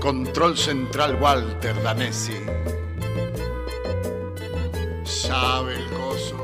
[0.00, 2.40] Control Central Walter Danesi.
[5.04, 6.42] Sabe el gozo.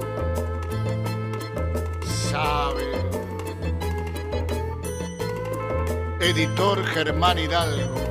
[2.04, 2.92] Sabe.
[6.20, 8.01] Editor Germán Hidalgo.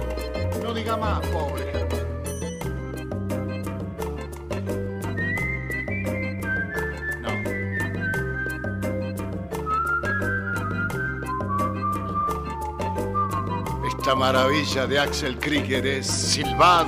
[14.21, 16.85] Maravilla de Axel Krieger es Silvad,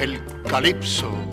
[0.00, 1.23] el calipso.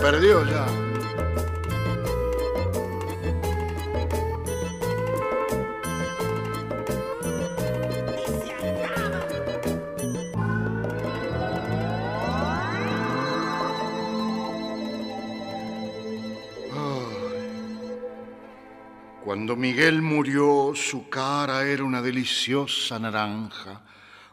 [0.00, 0.66] Perdió ya.
[19.24, 23.82] Cuando Miguel murió, su cara era una deliciosa naranja,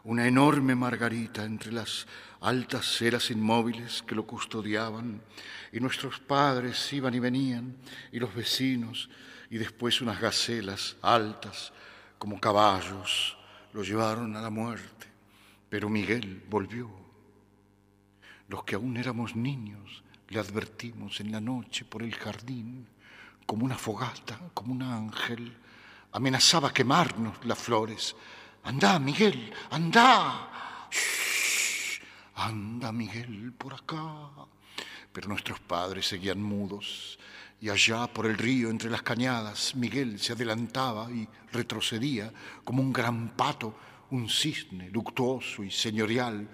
[0.04, 2.06] una enorme margarita entre las
[2.40, 5.22] altas ceras inmóviles que lo custodiaban,
[5.72, 7.76] y nuestros padres iban y venían,
[8.12, 9.08] y los vecinos,
[9.50, 11.72] y después unas gacelas altas
[12.18, 13.36] como caballos
[13.72, 15.06] lo llevaron a la muerte.
[15.68, 16.90] Pero Miguel volvió.
[18.48, 22.86] Los que aún éramos niños le advertimos en la noche por el jardín,
[23.46, 25.56] como una fogata, como un ángel,
[26.12, 28.14] amenazaba quemarnos las flores.
[28.64, 30.88] Anda, Miguel, anda.
[30.90, 32.00] Shh,
[32.34, 34.30] anda, Miguel, por acá.
[35.12, 37.18] Pero nuestros padres seguían mudos
[37.64, 42.30] y allá por el río, entre las cañadas, Miguel se adelantaba y retrocedía
[42.62, 43.74] como un gran pato,
[44.10, 46.46] un cisne luctuoso y señorial.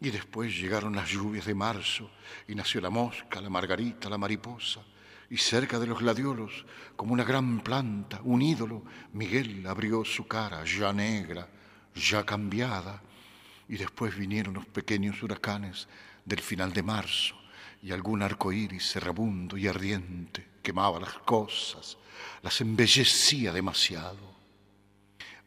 [0.00, 2.10] Y después llegaron las lluvias de marzo
[2.46, 4.82] y nació la mosca, la margarita, la mariposa.
[5.30, 6.64] Y cerca de los gladiolos,
[6.94, 11.48] como una gran planta, un ídolo, Miguel abrió su cara ya negra,
[11.94, 13.02] ya cambiada.
[13.68, 15.88] Y después vinieron los pequeños huracanes
[16.24, 17.36] del final de marzo
[17.82, 21.96] y algún arco iris errabundo y ardiente quemaba las cosas,
[22.42, 24.34] las embellecía demasiado.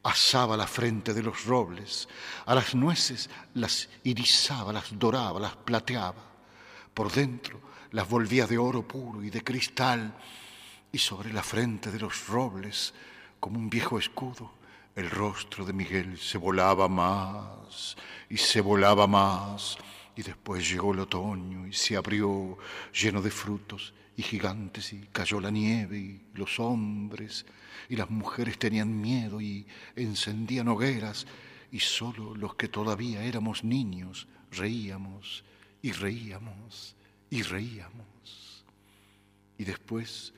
[0.04, 2.08] Asaba la frente de los robles,
[2.46, 6.24] a las nueces las irisaba, las doraba, las plateaba.
[6.94, 7.60] Por dentro
[7.92, 10.14] las volvía de oro puro y de cristal,
[10.92, 12.94] y sobre la frente de los robles,
[13.40, 14.52] como un viejo escudo,
[14.96, 17.96] el rostro de Miguel se volaba más
[18.30, 19.78] y se volaba más
[20.16, 22.58] y después llegó el otoño y se abrió
[22.92, 27.46] lleno de frutos y gigantes y cayó la nieve y los hombres
[27.88, 29.66] y las mujeres tenían miedo y
[29.96, 31.26] encendían hogueras
[31.72, 35.46] y solo los que todavía éramos niños reíamos
[35.82, 36.98] y reíamos
[37.30, 38.64] y reíamos.
[39.58, 40.34] Y después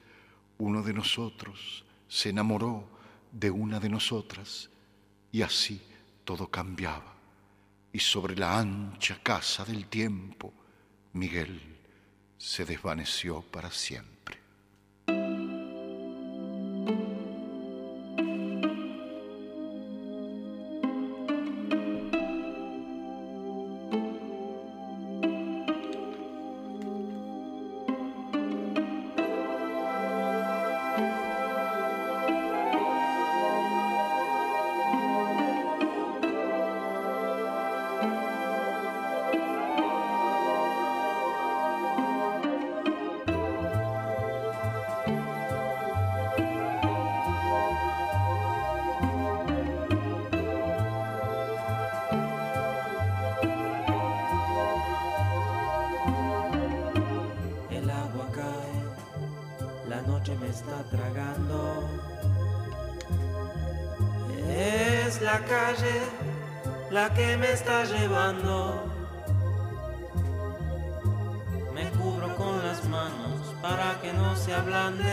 [0.58, 2.88] uno de nosotros se enamoró
[3.32, 4.70] de una de nosotras
[5.32, 5.82] y así
[6.26, 7.12] todo cambiaba
[7.94, 10.54] y sobre la ancha casa del tiempo
[11.14, 11.60] Miguel
[12.38, 14.21] se desvaneció para siempre.
[65.52, 66.00] Calle
[66.92, 68.56] la que me está llevando.
[71.76, 75.11] Me cubro con las manos para que no se ablande.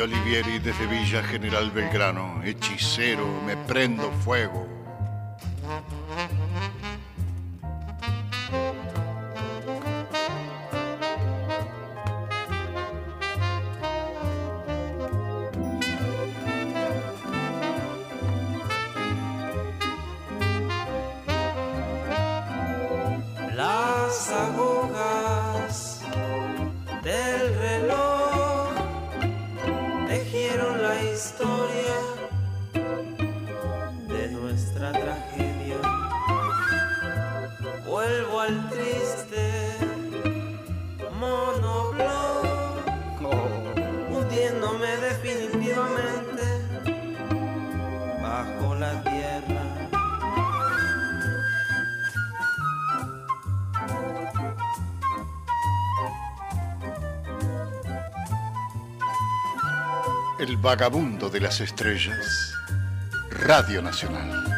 [0.00, 4.73] Olivieri desde Villa General Belgrano, hechicero, me prendo fuego.
[60.76, 62.52] Vagabundo de las estrellas.
[63.30, 64.53] Radio Nacional.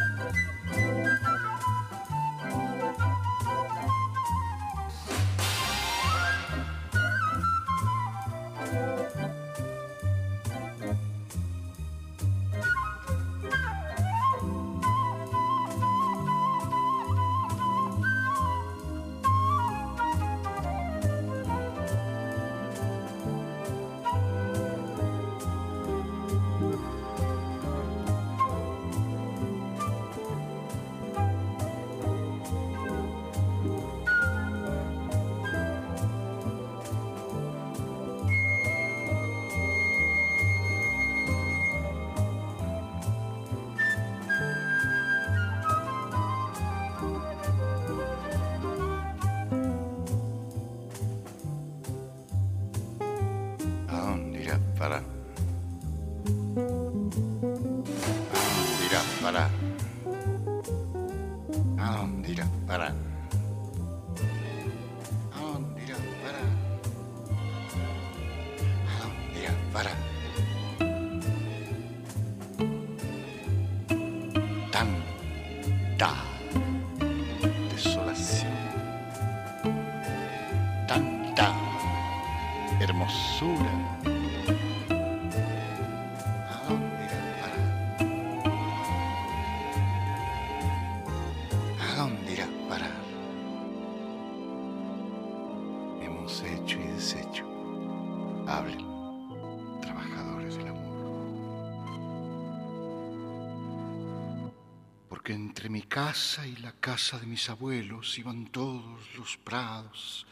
[106.96, 110.26] Casa de mis abuelos iban todos los prados,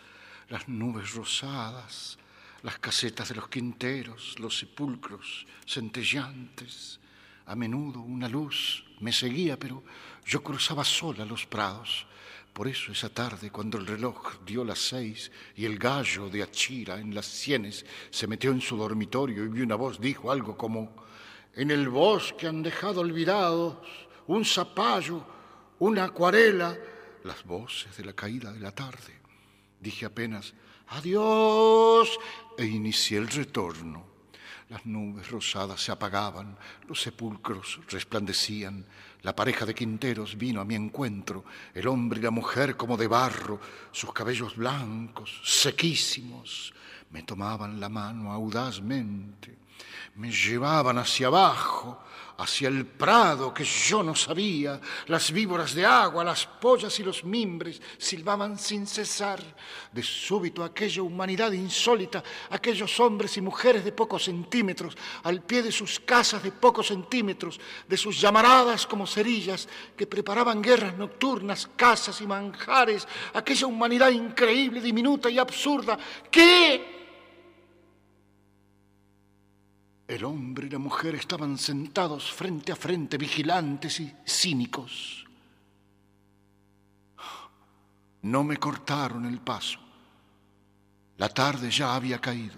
[0.49, 2.17] las nubes rosadas,
[2.63, 7.01] las casetas de los quinteros, los sepulcros centelleantes.
[7.45, 9.85] A menudo una luz me seguía, pero
[10.25, 12.07] yo cruzaba sola los prados.
[12.55, 16.99] Por eso esa tarde, cuando el reloj dio las seis y el gallo de Achira
[16.99, 20.97] en las sienes se metió en su dormitorio y vi una voz dijo algo como,
[21.55, 23.77] en el bosque han dejado olvidados
[24.27, 25.34] un zapallo,
[25.85, 26.75] una acuarela,
[27.25, 29.21] las voces de la caída de la tarde.
[29.79, 30.55] Dije apenas,
[30.89, 32.09] adiós,
[32.57, 34.15] e inicié el retorno.
[34.71, 36.57] Las nubes rosadas se apagaban,
[36.89, 38.87] los sepulcros resplandecían,
[39.21, 43.07] la pareja de quinteros vino a mi encuentro, el hombre y la mujer como de
[43.07, 43.61] barro,
[43.93, 46.73] sus cabellos blancos, sequísimos,
[47.11, 49.59] me tomaban la mano audazmente,
[50.15, 52.03] me llevaban hacia abajo,
[52.39, 57.25] hacia el prado que yo no sabía, las víboras de agua, las pollas y los
[57.25, 59.41] mimbres silbaban sin cesar.
[59.93, 65.73] De súbito aquella humanidad insólita, aquellos hombres y mujeres de pocos centímetros, al pie de
[65.73, 72.21] sus casas de pocos centímetros, de sus llamaradas como cerillas, que preparaban guerras nocturnas, casas
[72.21, 75.99] y manjares, aquella humanidad increíble, diminuta y absurda,
[76.31, 77.04] que
[80.07, 85.25] El hombre y la mujer estaban sentados frente a frente, vigilantes y cínicos.
[88.23, 89.79] No me cortaron el paso.
[91.17, 92.57] La tarde ya había caído.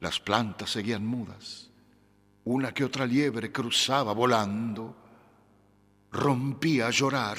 [0.00, 1.70] Las plantas seguían mudas.
[2.44, 4.94] Una que otra liebre cruzaba volando.
[6.12, 7.38] Rompía a llorar.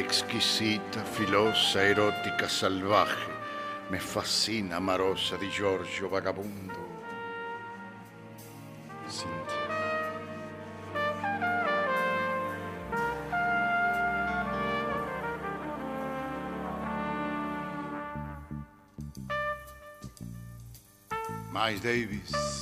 [0.00, 3.30] Exquisita, filosa, erótica, salvaje,
[3.90, 6.88] me fascina amorosa di Giorgio vagabundo.
[9.06, 9.68] Cintia.
[21.52, 22.59] Miles Davis.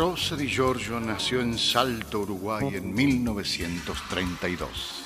[0.00, 5.04] Rosa Di Giorgio nació en Salto, Uruguay, en 1932.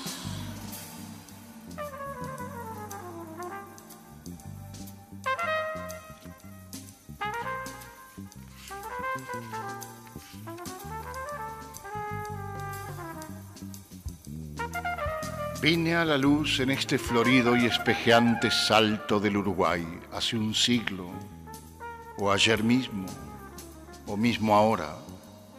[15.60, 21.10] Vine a la luz en este florido y espejeante salto del Uruguay hace un siglo
[22.16, 23.23] o ayer mismo
[24.14, 24.94] o mismo ahora,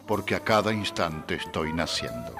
[0.06, 2.34] porque a cada instante estoy naciendo.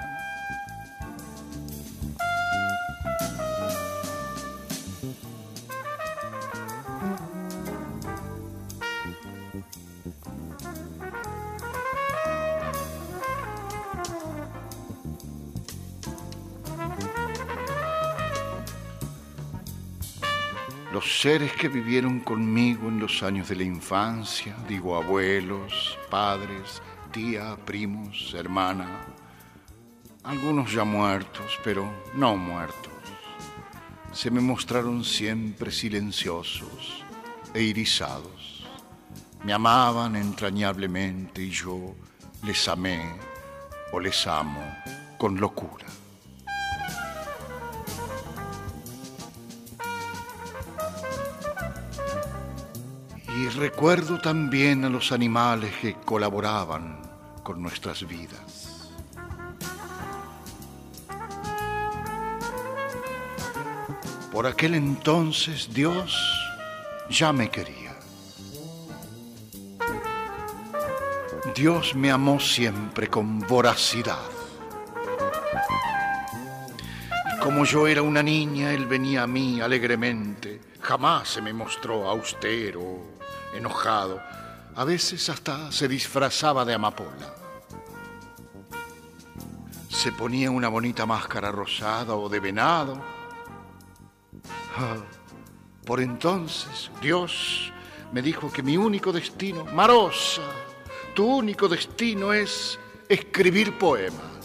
[21.27, 28.33] Seres que vivieron conmigo en los años de la infancia, digo abuelos, padres, tía, primos,
[28.33, 28.87] hermana,
[30.23, 32.93] algunos ya muertos, pero no muertos,
[34.13, 37.05] se me mostraron siempre silenciosos
[37.53, 38.65] e irisados.
[39.43, 41.97] Me amaban entrañablemente y yo
[42.45, 43.03] les amé
[43.91, 44.63] o les amo
[45.19, 45.87] con locura.
[53.37, 56.99] Y recuerdo también a los animales que colaboraban
[57.43, 58.91] con nuestras vidas.
[64.33, 66.17] Por aquel entonces Dios
[67.11, 67.95] ya me quería.
[71.55, 74.31] Dios me amó siempre con voracidad.
[77.35, 80.59] Y como yo era una niña, Él venía a mí alegremente.
[80.81, 83.16] Jamás se me mostró austero,
[83.57, 84.21] enojado.
[84.75, 87.35] A veces hasta se disfrazaba de amapola.
[89.89, 93.03] Se ponía una bonita máscara rosada o de venado.
[94.77, 94.97] Ah,
[95.85, 97.73] por entonces Dios
[98.13, 100.43] me dijo que mi único destino, Marosa,
[101.15, 102.79] tu único destino es
[103.09, 104.36] escribir poemas.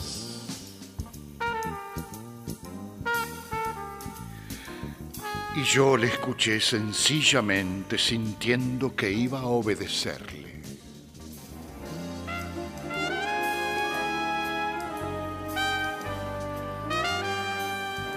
[5.54, 10.62] Y yo le escuché sencillamente sintiendo que iba a obedecerle.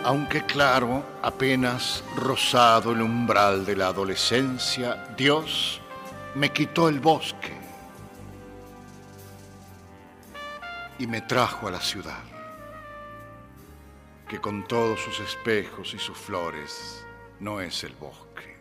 [0.05, 5.80] Aunque claro, apenas rozado el umbral de la adolescencia, Dios
[6.37, 7.59] me quitó el bosque
[11.01, 12.22] y me trajo a la ciudad,
[14.28, 17.03] que con todos sus espejos y sus flores
[17.41, 18.57] no es el bosque.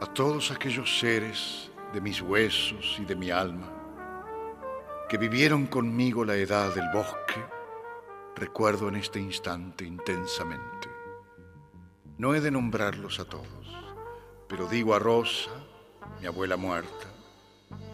[0.00, 3.78] A todos aquellos seres de mis huesos y de mi alma
[5.08, 7.42] que vivieron conmigo la edad del bosque,
[8.36, 10.88] recuerdo en este instante intensamente.
[12.18, 13.74] No he de nombrarlos a todos,
[14.46, 15.50] pero digo a Rosa,
[16.20, 17.06] mi abuela muerta,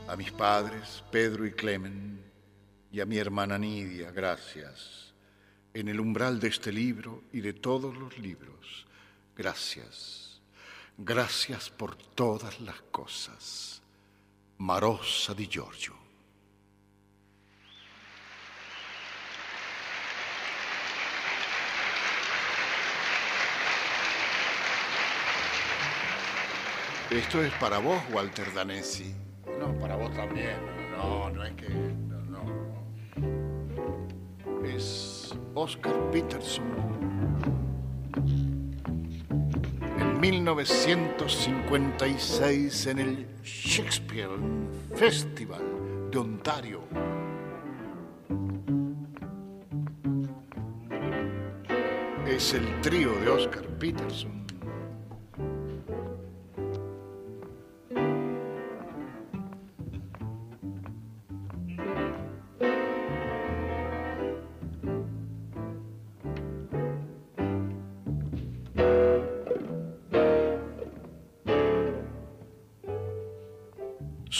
[0.08, 2.20] a mis padres, Pedro y Clemen,
[2.94, 5.12] y a mi hermana Nidia, gracias,
[5.72, 8.86] en el umbral de este libro y de todos los libros,
[9.36, 10.40] gracias,
[10.96, 13.82] gracias por todas las cosas.
[14.58, 15.94] Marosa di Giorgio.
[27.10, 29.12] ¿Esto es para vos, Walter Danesi?
[29.58, 30.60] No, para vos también.
[30.96, 32.04] No, no es que.
[34.64, 36.64] Es Oscar Peterson.
[39.98, 44.30] En 1956 en el Shakespeare
[44.94, 45.62] Festival
[46.10, 46.80] de Ontario.
[52.26, 54.43] Es el trío de Oscar Peterson.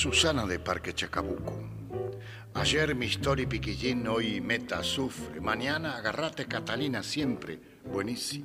[0.05, 1.55] Susana de Parque Chacabuco.
[2.53, 5.41] Ayer mi story piquillín, hoy meta sufre.
[5.41, 7.59] Mañana agarrate Catalina siempre.
[7.91, 8.45] Buenísimo.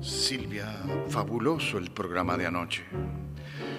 [0.00, 0.74] Silvia,
[1.08, 2.82] fabuloso el programa de anoche.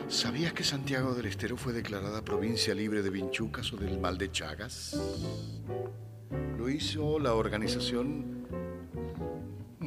[0.08, 4.32] ¿Sabías que Santiago del Estero fue declarada provincia libre de vinchucas o del mal de
[4.32, 4.96] Chagas?
[6.56, 8.39] Lo hizo la organización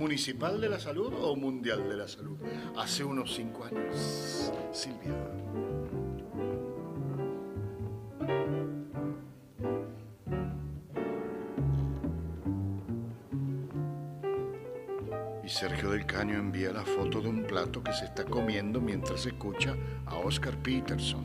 [0.03, 2.37] municipal de la salud o mundial de la salud.
[2.77, 5.15] Hace unos cinco años, Silvia.
[15.45, 19.25] Y Sergio del Caño envía la foto de un plato que se está comiendo mientras
[19.25, 19.77] escucha
[20.07, 21.25] a Oscar Peterson.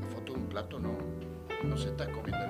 [0.00, 0.96] La foto de un plato no,
[1.64, 2.43] no se está comiendo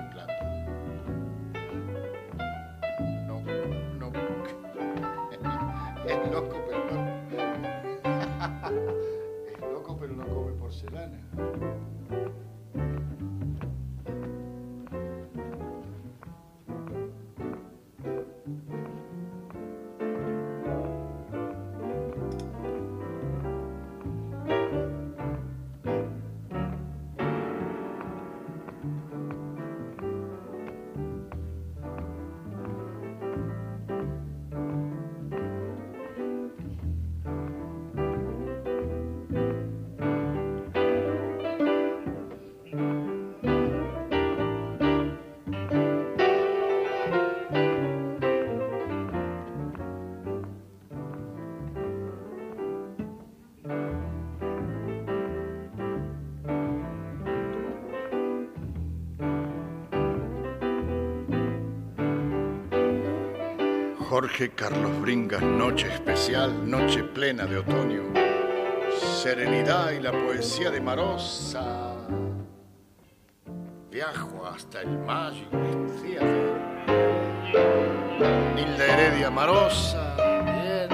[64.25, 68.11] Jorge Carlos Bringas, noche especial, noche plena de otoño,
[69.21, 71.93] serenidad y la poesía de Marosa.
[73.91, 75.47] Viajo hasta el Magic
[76.01, 76.55] Theater.
[78.55, 80.89] Nilda Heredia Marosa, bien.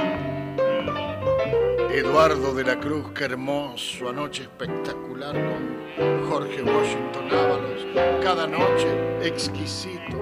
[1.90, 7.86] Eduardo de la Cruz, qué hermoso, anoche espectacular con Jorge Washington Ábalos,
[8.22, 8.90] cada noche
[9.26, 10.21] exquisito.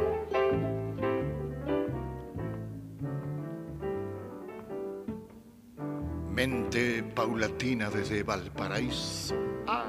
[7.40, 9.34] Paulatina desde Valparaíso.
[9.66, 9.86] Ah,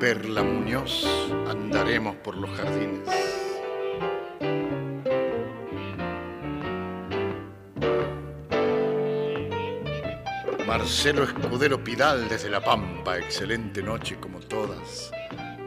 [0.00, 1.06] Perla Muñoz,
[1.48, 3.08] andaremos por los jardines.
[10.66, 15.12] Marcelo Escudero Pidal desde La Pampa, excelente noche como todas.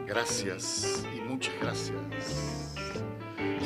[0.06, 2.75] Gracias y muchas gracias.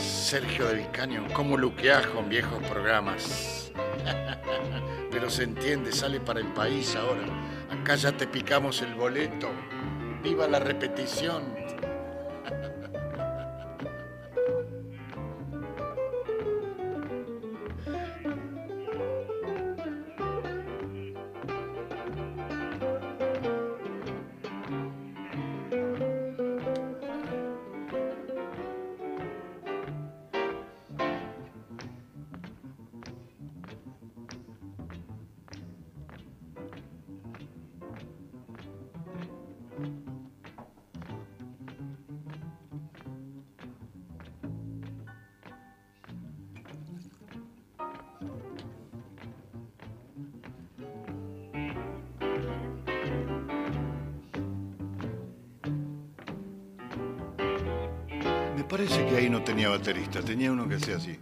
[0.01, 3.70] Sergio del Caño, ¿cómo luqueás con viejos programas?
[5.10, 7.27] Pero se entiende, sale para el país ahora.
[7.70, 9.51] Acá ya te picamos el boleto.
[10.22, 11.43] Viva la repetición.
[60.19, 61.19] Tenía uno que hacía así.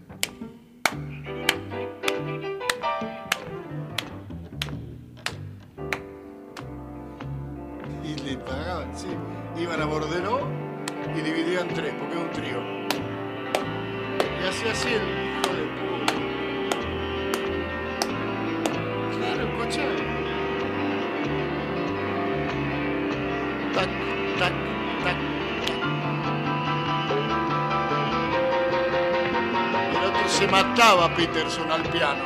[30.38, 32.22] Se mataba Peterson al piano.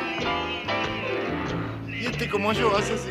[1.88, 3.08] Y este como yo hace así.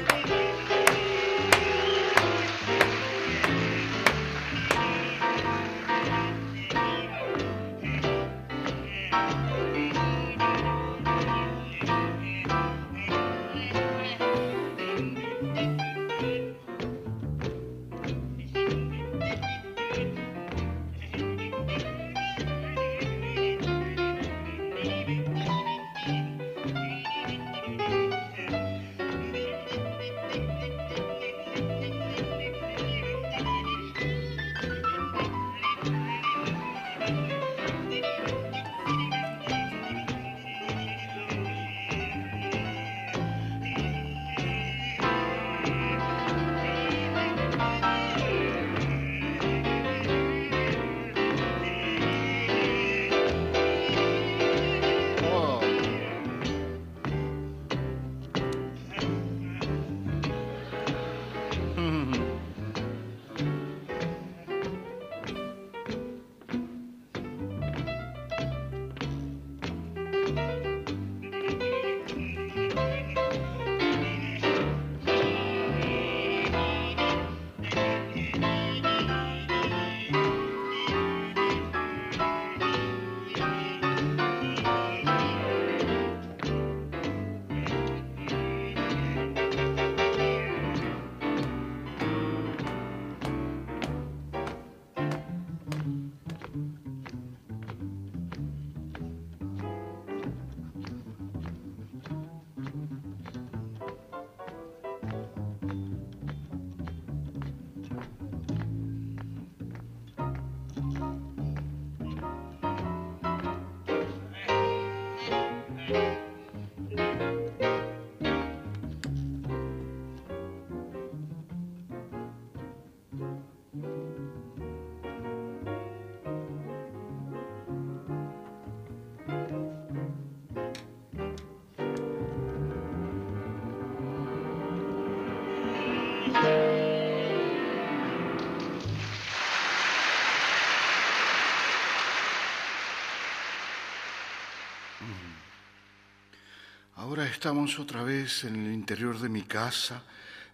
[147.42, 150.04] Estamos otra vez en el interior de mi casa.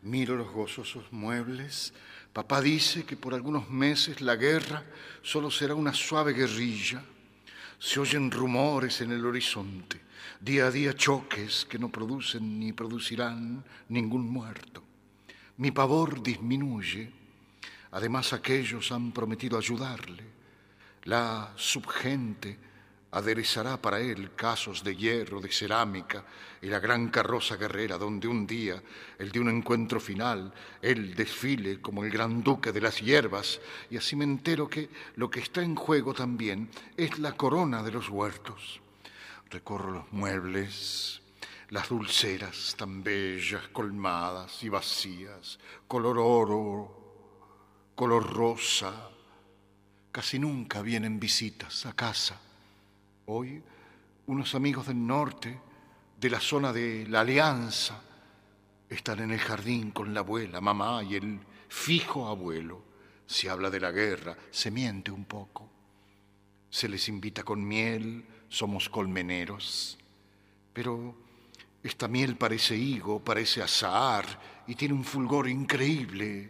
[0.03, 1.93] Miro los gozosos muebles.
[2.31, 4.85] Papá dice que por algunos meses la guerra
[5.21, 7.03] solo será una suave guerrilla.
[7.77, 9.99] Se oyen rumores en el horizonte,
[10.39, 14.81] día a día choques que no producen ni producirán ningún muerto.
[15.57, 17.11] Mi pavor disminuye.
[17.91, 20.23] Además aquellos han prometido ayudarle.
[21.03, 22.57] La subgente
[23.11, 26.25] aderezará para él casos de hierro, de cerámica
[26.61, 28.81] y la gran carroza guerrera donde un día,
[29.17, 33.59] el de un encuentro final, él desfile como el gran duque de las hierbas
[33.89, 37.91] y así me entero que lo que está en juego también es la corona de
[37.91, 38.81] los huertos.
[39.49, 41.21] Recorro los muebles,
[41.69, 49.09] las dulceras tan bellas, colmadas y vacías, color oro, color rosa.
[50.11, 52.41] Casi nunca vienen visitas a casa.
[53.29, 53.61] Hoy
[54.27, 55.59] unos amigos del norte,
[56.17, 58.01] de la zona de la Alianza,
[58.89, 61.37] están en el jardín con la abuela, mamá y el
[61.67, 62.81] fijo abuelo.
[63.25, 65.69] Se habla de la guerra, se miente un poco.
[66.69, 69.97] Se les invita con miel, somos colmeneros.
[70.71, 71.13] Pero
[71.83, 76.49] esta miel parece higo, parece azahar y tiene un fulgor increíble.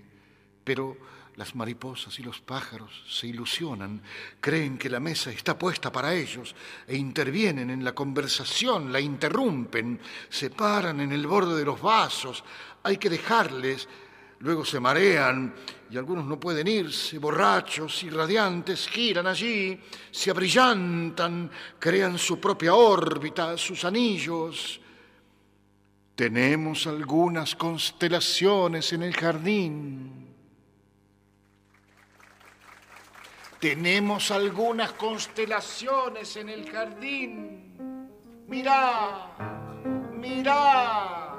[0.63, 0.95] Pero
[1.37, 4.01] las mariposas y los pájaros se ilusionan,
[4.41, 6.55] creen que la mesa está puesta para ellos
[6.87, 9.99] e intervienen en la conversación, la interrumpen,
[10.29, 12.43] se paran en el borde de los vasos,
[12.81, 13.87] hay que dejarles,
[14.39, 15.53] luego se marean
[15.91, 22.73] y algunos no pueden irse, borrachos y radiantes, giran allí, se abrillantan, crean su propia
[22.73, 24.81] órbita, sus anillos.
[26.15, 30.26] Tenemos algunas constelaciones en el jardín.
[33.59, 37.75] Tenemos algunas constelaciones en el jardín.
[38.47, 39.35] Mirá,
[40.13, 41.33] mirá,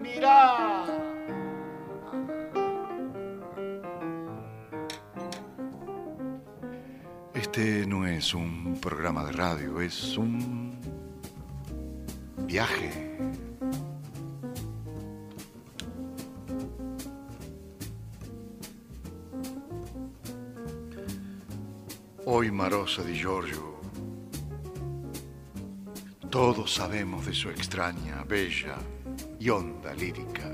[0.00, 0.84] mirá.
[7.34, 10.76] Este no es un programa de radio, es un
[12.38, 13.16] viaje.
[22.26, 23.80] Hoy Marosa di Giorgio,
[26.30, 28.76] todos sabemos de su extraña, bella
[29.38, 30.50] y honda lírica.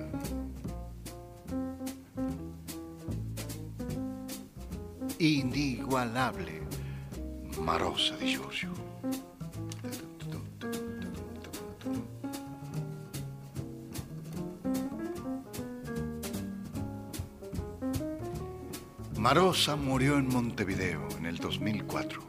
[5.19, 6.67] Inigualable
[7.61, 8.73] Marosa di Giorgio.
[19.21, 22.23] Marosa murió en Montevideo en el 2004.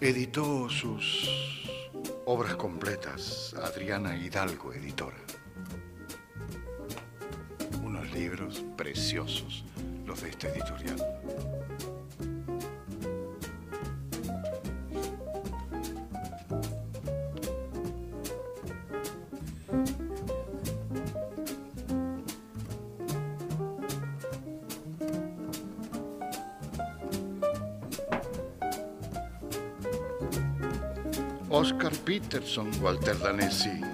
[0.00, 1.62] Editó sus
[2.26, 5.16] obras completas Adriana Hidalgo, editora.
[7.84, 9.64] Unos libros preciosos,
[10.04, 10.98] los de esta editorial.
[32.80, 33.91] Walter Danesi.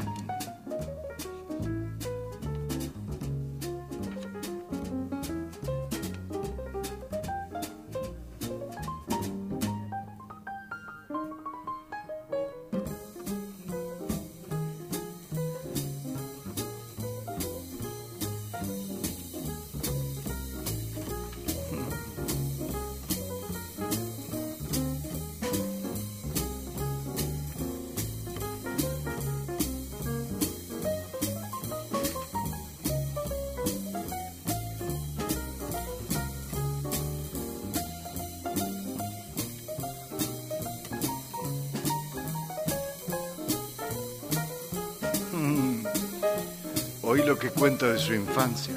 [47.59, 48.75] Cuenta de su infancia.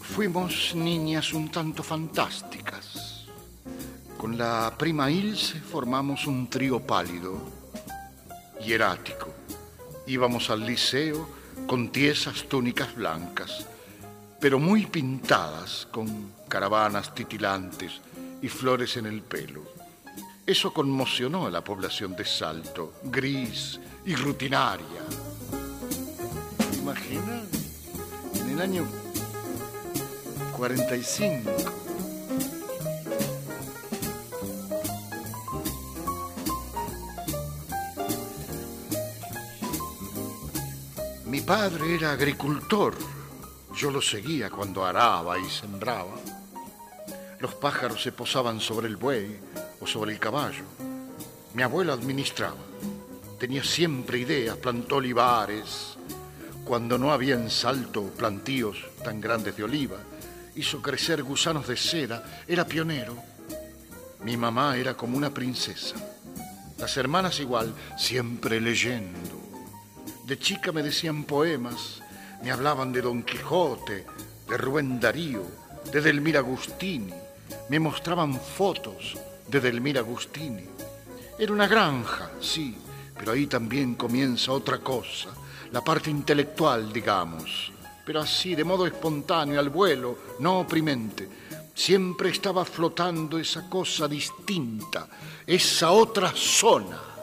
[0.00, 3.26] Fuimos niñas un tanto fantásticas.
[4.16, 7.40] Con la prima Ilse formamos un trío pálido,
[8.64, 9.28] hierático.
[10.06, 11.28] Íbamos al liceo
[11.66, 13.66] con tiesas túnicas blancas,
[14.40, 18.00] pero muy pintadas con caravanas titilantes
[18.40, 19.62] y flores en el pelo.
[20.46, 24.95] Eso conmocionó a la población de Salto, gris y rutinaria.
[28.56, 28.86] El año
[30.56, 31.50] 45.
[41.26, 42.94] Mi padre era agricultor.
[43.74, 46.14] Yo lo seguía cuando araba y sembraba.
[47.40, 49.38] Los pájaros se posaban sobre el buey
[49.80, 50.64] o sobre el caballo.
[51.52, 52.56] Mi abuelo administraba.
[53.38, 55.95] Tenía siempre ideas, plantó olivares.
[56.66, 59.98] Cuando no había en salto plantíos tan grandes de oliva,
[60.56, 62.42] hizo crecer gusanos de seda.
[62.48, 63.16] Era pionero.
[64.24, 65.94] Mi mamá era como una princesa.
[66.76, 69.40] Las hermanas igual, siempre leyendo.
[70.26, 72.02] De chica me decían poemas,
[72.42, 74.04] me hablaban de Don Quijote,
[74.48, 75.44] de Rubén Darío,
[75.92, 77.14] de Delmira Agustini,
[77.68, 79.16] me mostraban fotos
[79.46, 80.64] de Delmira Agustini.
[81.38, 82.76] Era una granja, sí,
[83.16, 85.28] pero ahí también comienza otra cosa,
[85.72, 87.72] la parte intelectual, digamos,
[88.04, 91.28] pero así, de modo espontáneo, al vuelo, no oprimente.
[91.74, 95.08] Siempre estaba flotando esa cosa distinta,
[95.46, 97.15] esa otra zona.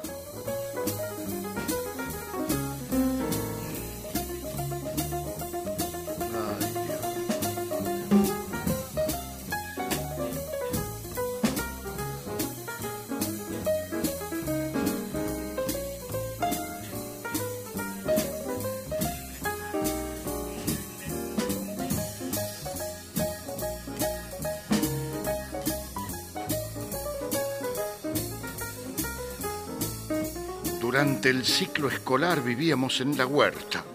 [31.23, 33.85] Durante el ciclo escolar vivíamos en la huerta.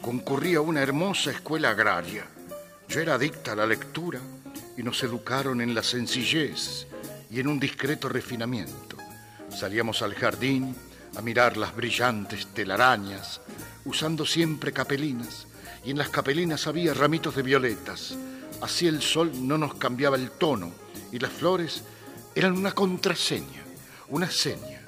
[0.00, 2.24] Concurría una hermosa escuela agraria.
[2.88, 4.18] Yo era adicta a la lectura
[4.74, 6.86] y nos educaron en la sencillez
[7.30, 8.96] y en un discreto refinamiento.
[9.50, 10.74] Salíamos al jardín
[11.14, 13.42] a mirar las brillantes telarañas,
[13.84, 15.46] usando siempre capelinas,
[15.84, 18.16] y en las capelinas había ramitos de violetas.
[18.62, 20.72] Así el sol no nos cambiaba el tono
[21.12, 21.82] y las flores
[22.34, 23.62] eran una contraseña,
[24.08, 24.87] una seña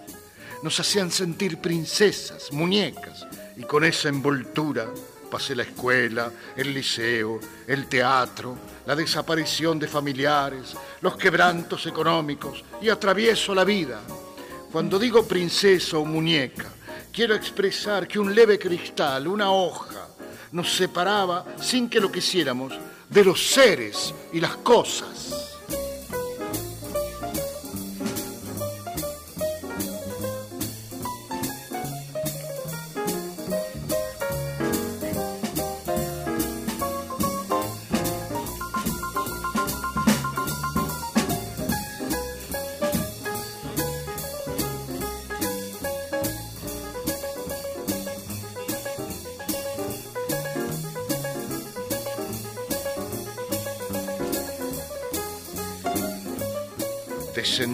[0.63, 3.27] nos hacían sentir princesas, muñecas,
[3.57, 4.87] y con esa envoltura
[5.31, 8.57] pasé la escuela, el liceo, el teatro,
[8.87, 14.01] la desaparición de familiares, los quebrantos económicos y atravieso la vida.
[14.73, 16.67] Cuando digo princesa o muñeca,
[17.13, 20.09] quiero expresar que un leve cristal, una hoja,
[20.53, 22.73] nos separaba sin que lo quisiéramos
[23.09, 25.50] de los seres y las cosas.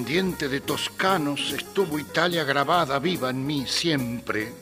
[0.06, 4.52] Descendiente de toscanos, estuvo Italia grabada viva en mí siempre.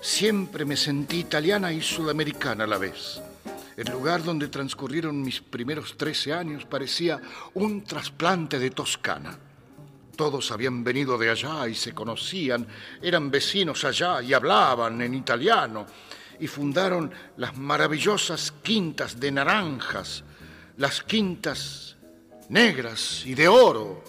[0.00, 3.22] Siempre me sentí italiana y sudamericana a la vez.
[3.76, 7.20] El lugar donde transcurrieron mis primeros 13 años parecía
[7.54, 9.38] un trasplante de Toscana.
[10.16, 12.66] Todos habían venido de allá y se conocían,
[13.00, 15.86] eran vecinos allá y hablaban en italiano
[16.40, 20.24] y fundaron las maravillosas quintas de naranjas,
[20.76, 21.95] las quintas
[22.48, 24.02] negras y de oro.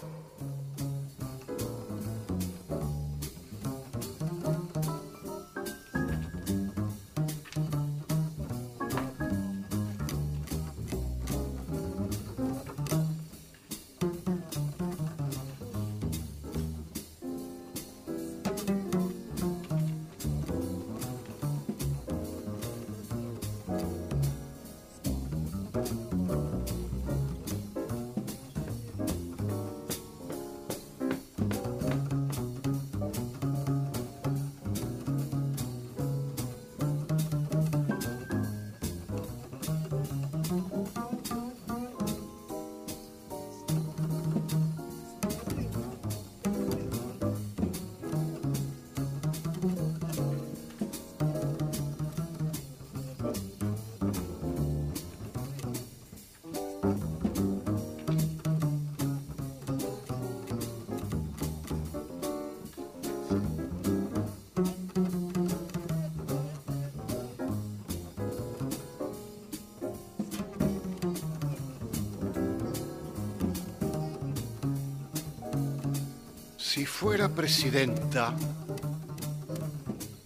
[77.58, 78.36] Presidenta,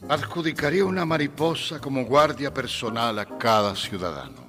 [0.09, 4.41] adjudicaría una mariposa como guardia personal a cada ciudadano.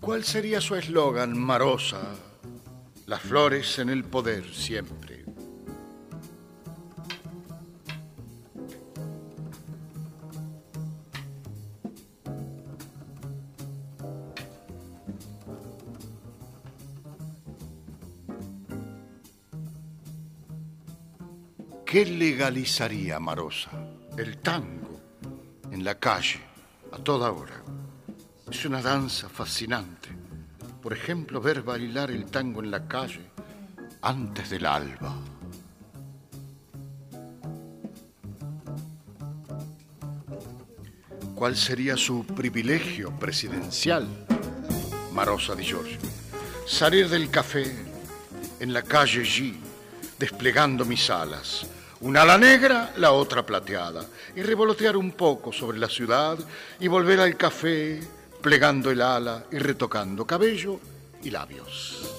[0.00, 2.00] ¿Cuál sería su eslogan, Marosa?
[3.06, 4.95] Las flores en el poder siempre.
[21.96, 23.70] ¿Qué legalizaría Marosa?
[24.18, 25.00] El tango,
[25.72, 26.42] en la calle,
[26.92, 27.62] a toda hora.
[28.50, 30.10] Es una danza fascinante.
[30.82, 33.22] Por ejemplo, ver bailar el tango en la calle
[34.02, 35.16] antes del alba.
[41.34, 44.06] ¿Cuál sería su privilegio presidencial?
[45.14, 45.98] Marosa Di Giorgio.
[46.66, 47.74] Salir del café
[48.60, 49.54] en la calle G,
[50.18, 51.66] desplegando mis alas.
[52.00, 54.04] Una ala negra, la otra plateada.
[54.34, 56.38] Y revolotear un poco sobre la ciudad
[56.78, 58.00] y volver al café,
[58.42, 60.78] plegando el ala y retocando cabello
[61.22, 62.15] y labios.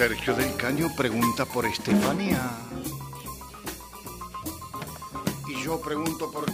[0.00, 2.40] Sergio del Caño pregunta por Estefanía.
[5.46, 6.49] Y yo pregunto por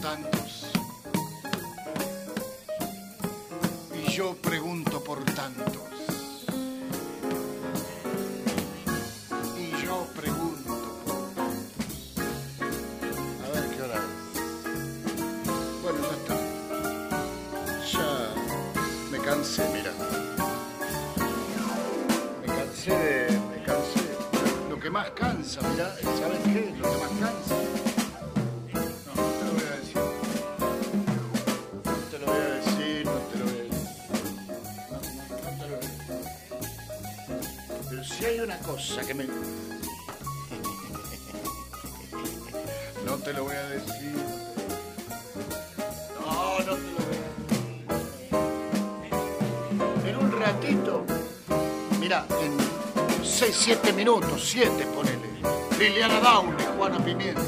[54.06, 55.28] minutos, 7 ponele.
[55.80, 57.42] Liliana Daule, Juana Pimienta.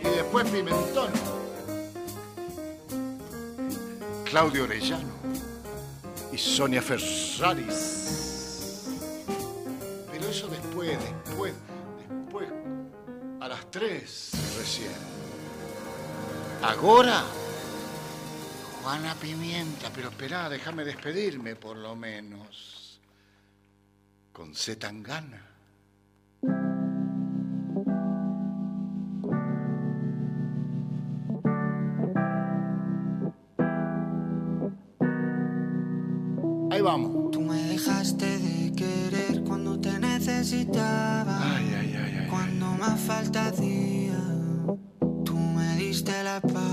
[0.00, 1.10] Y después Pimentón.
[4.24, 5.12] Claudio Orellano.
[6.32, 8.88] Y Sonia Ferraris.
[10.10, 11.52] Pero eso después, después,
[11.98, 12.48] después.
[13.40, 14.92] A las 3 recién.
[16.62, 17.24] Ahora.
[18.82, 22.81] Juana Pimienta, pero esperá, déjame despedirme por lo menos.
[24.32, 24.76] Con C.
[24.76, 25.42] Tangana.
[36.70, 37.30] Ahí vamos.
[37.30, 41.38] Tú me dejaste de querer cuando te necesitaba.
[42.30, 44.18] Cuando más falta hacía,
[45.24, 46.71] tú me diste la espalda.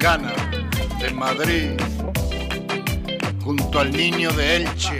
[0.00, 0.32] Gana
[0.98, 1.72] de Madrid,
[3.44, 4.98] junto al niño de Elche.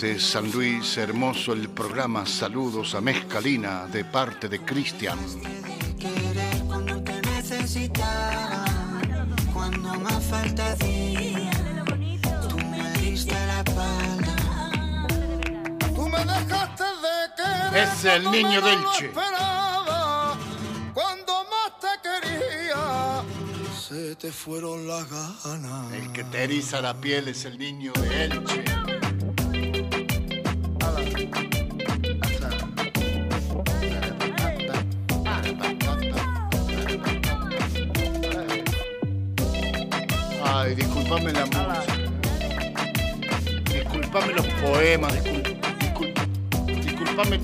[0.00, 2.26] desde San Luis, hermoso el programa.
[2.26, 5.16] Saludos a Mezcalina de parte de Cristian.
[6.66, 8.64] Cuando te necesitaba,
[9.52, 15.06] cuando más falta tú me diste la espalda.
[15.94, 17.88] Tú me dejaste de querer.
[17.88, 19.12] Es el niño del Che.
[20.92, 23.22] Cuando más te quería,
[23.80, 25.92] se te fueron las ganas.
[25.92, 28.73] El que te eriza la piel es el niño de Elche.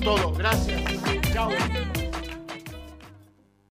[0.01, 0.33] todo.
[0.33, 0.81] Gracias.
[1.31, 1.49] Chao.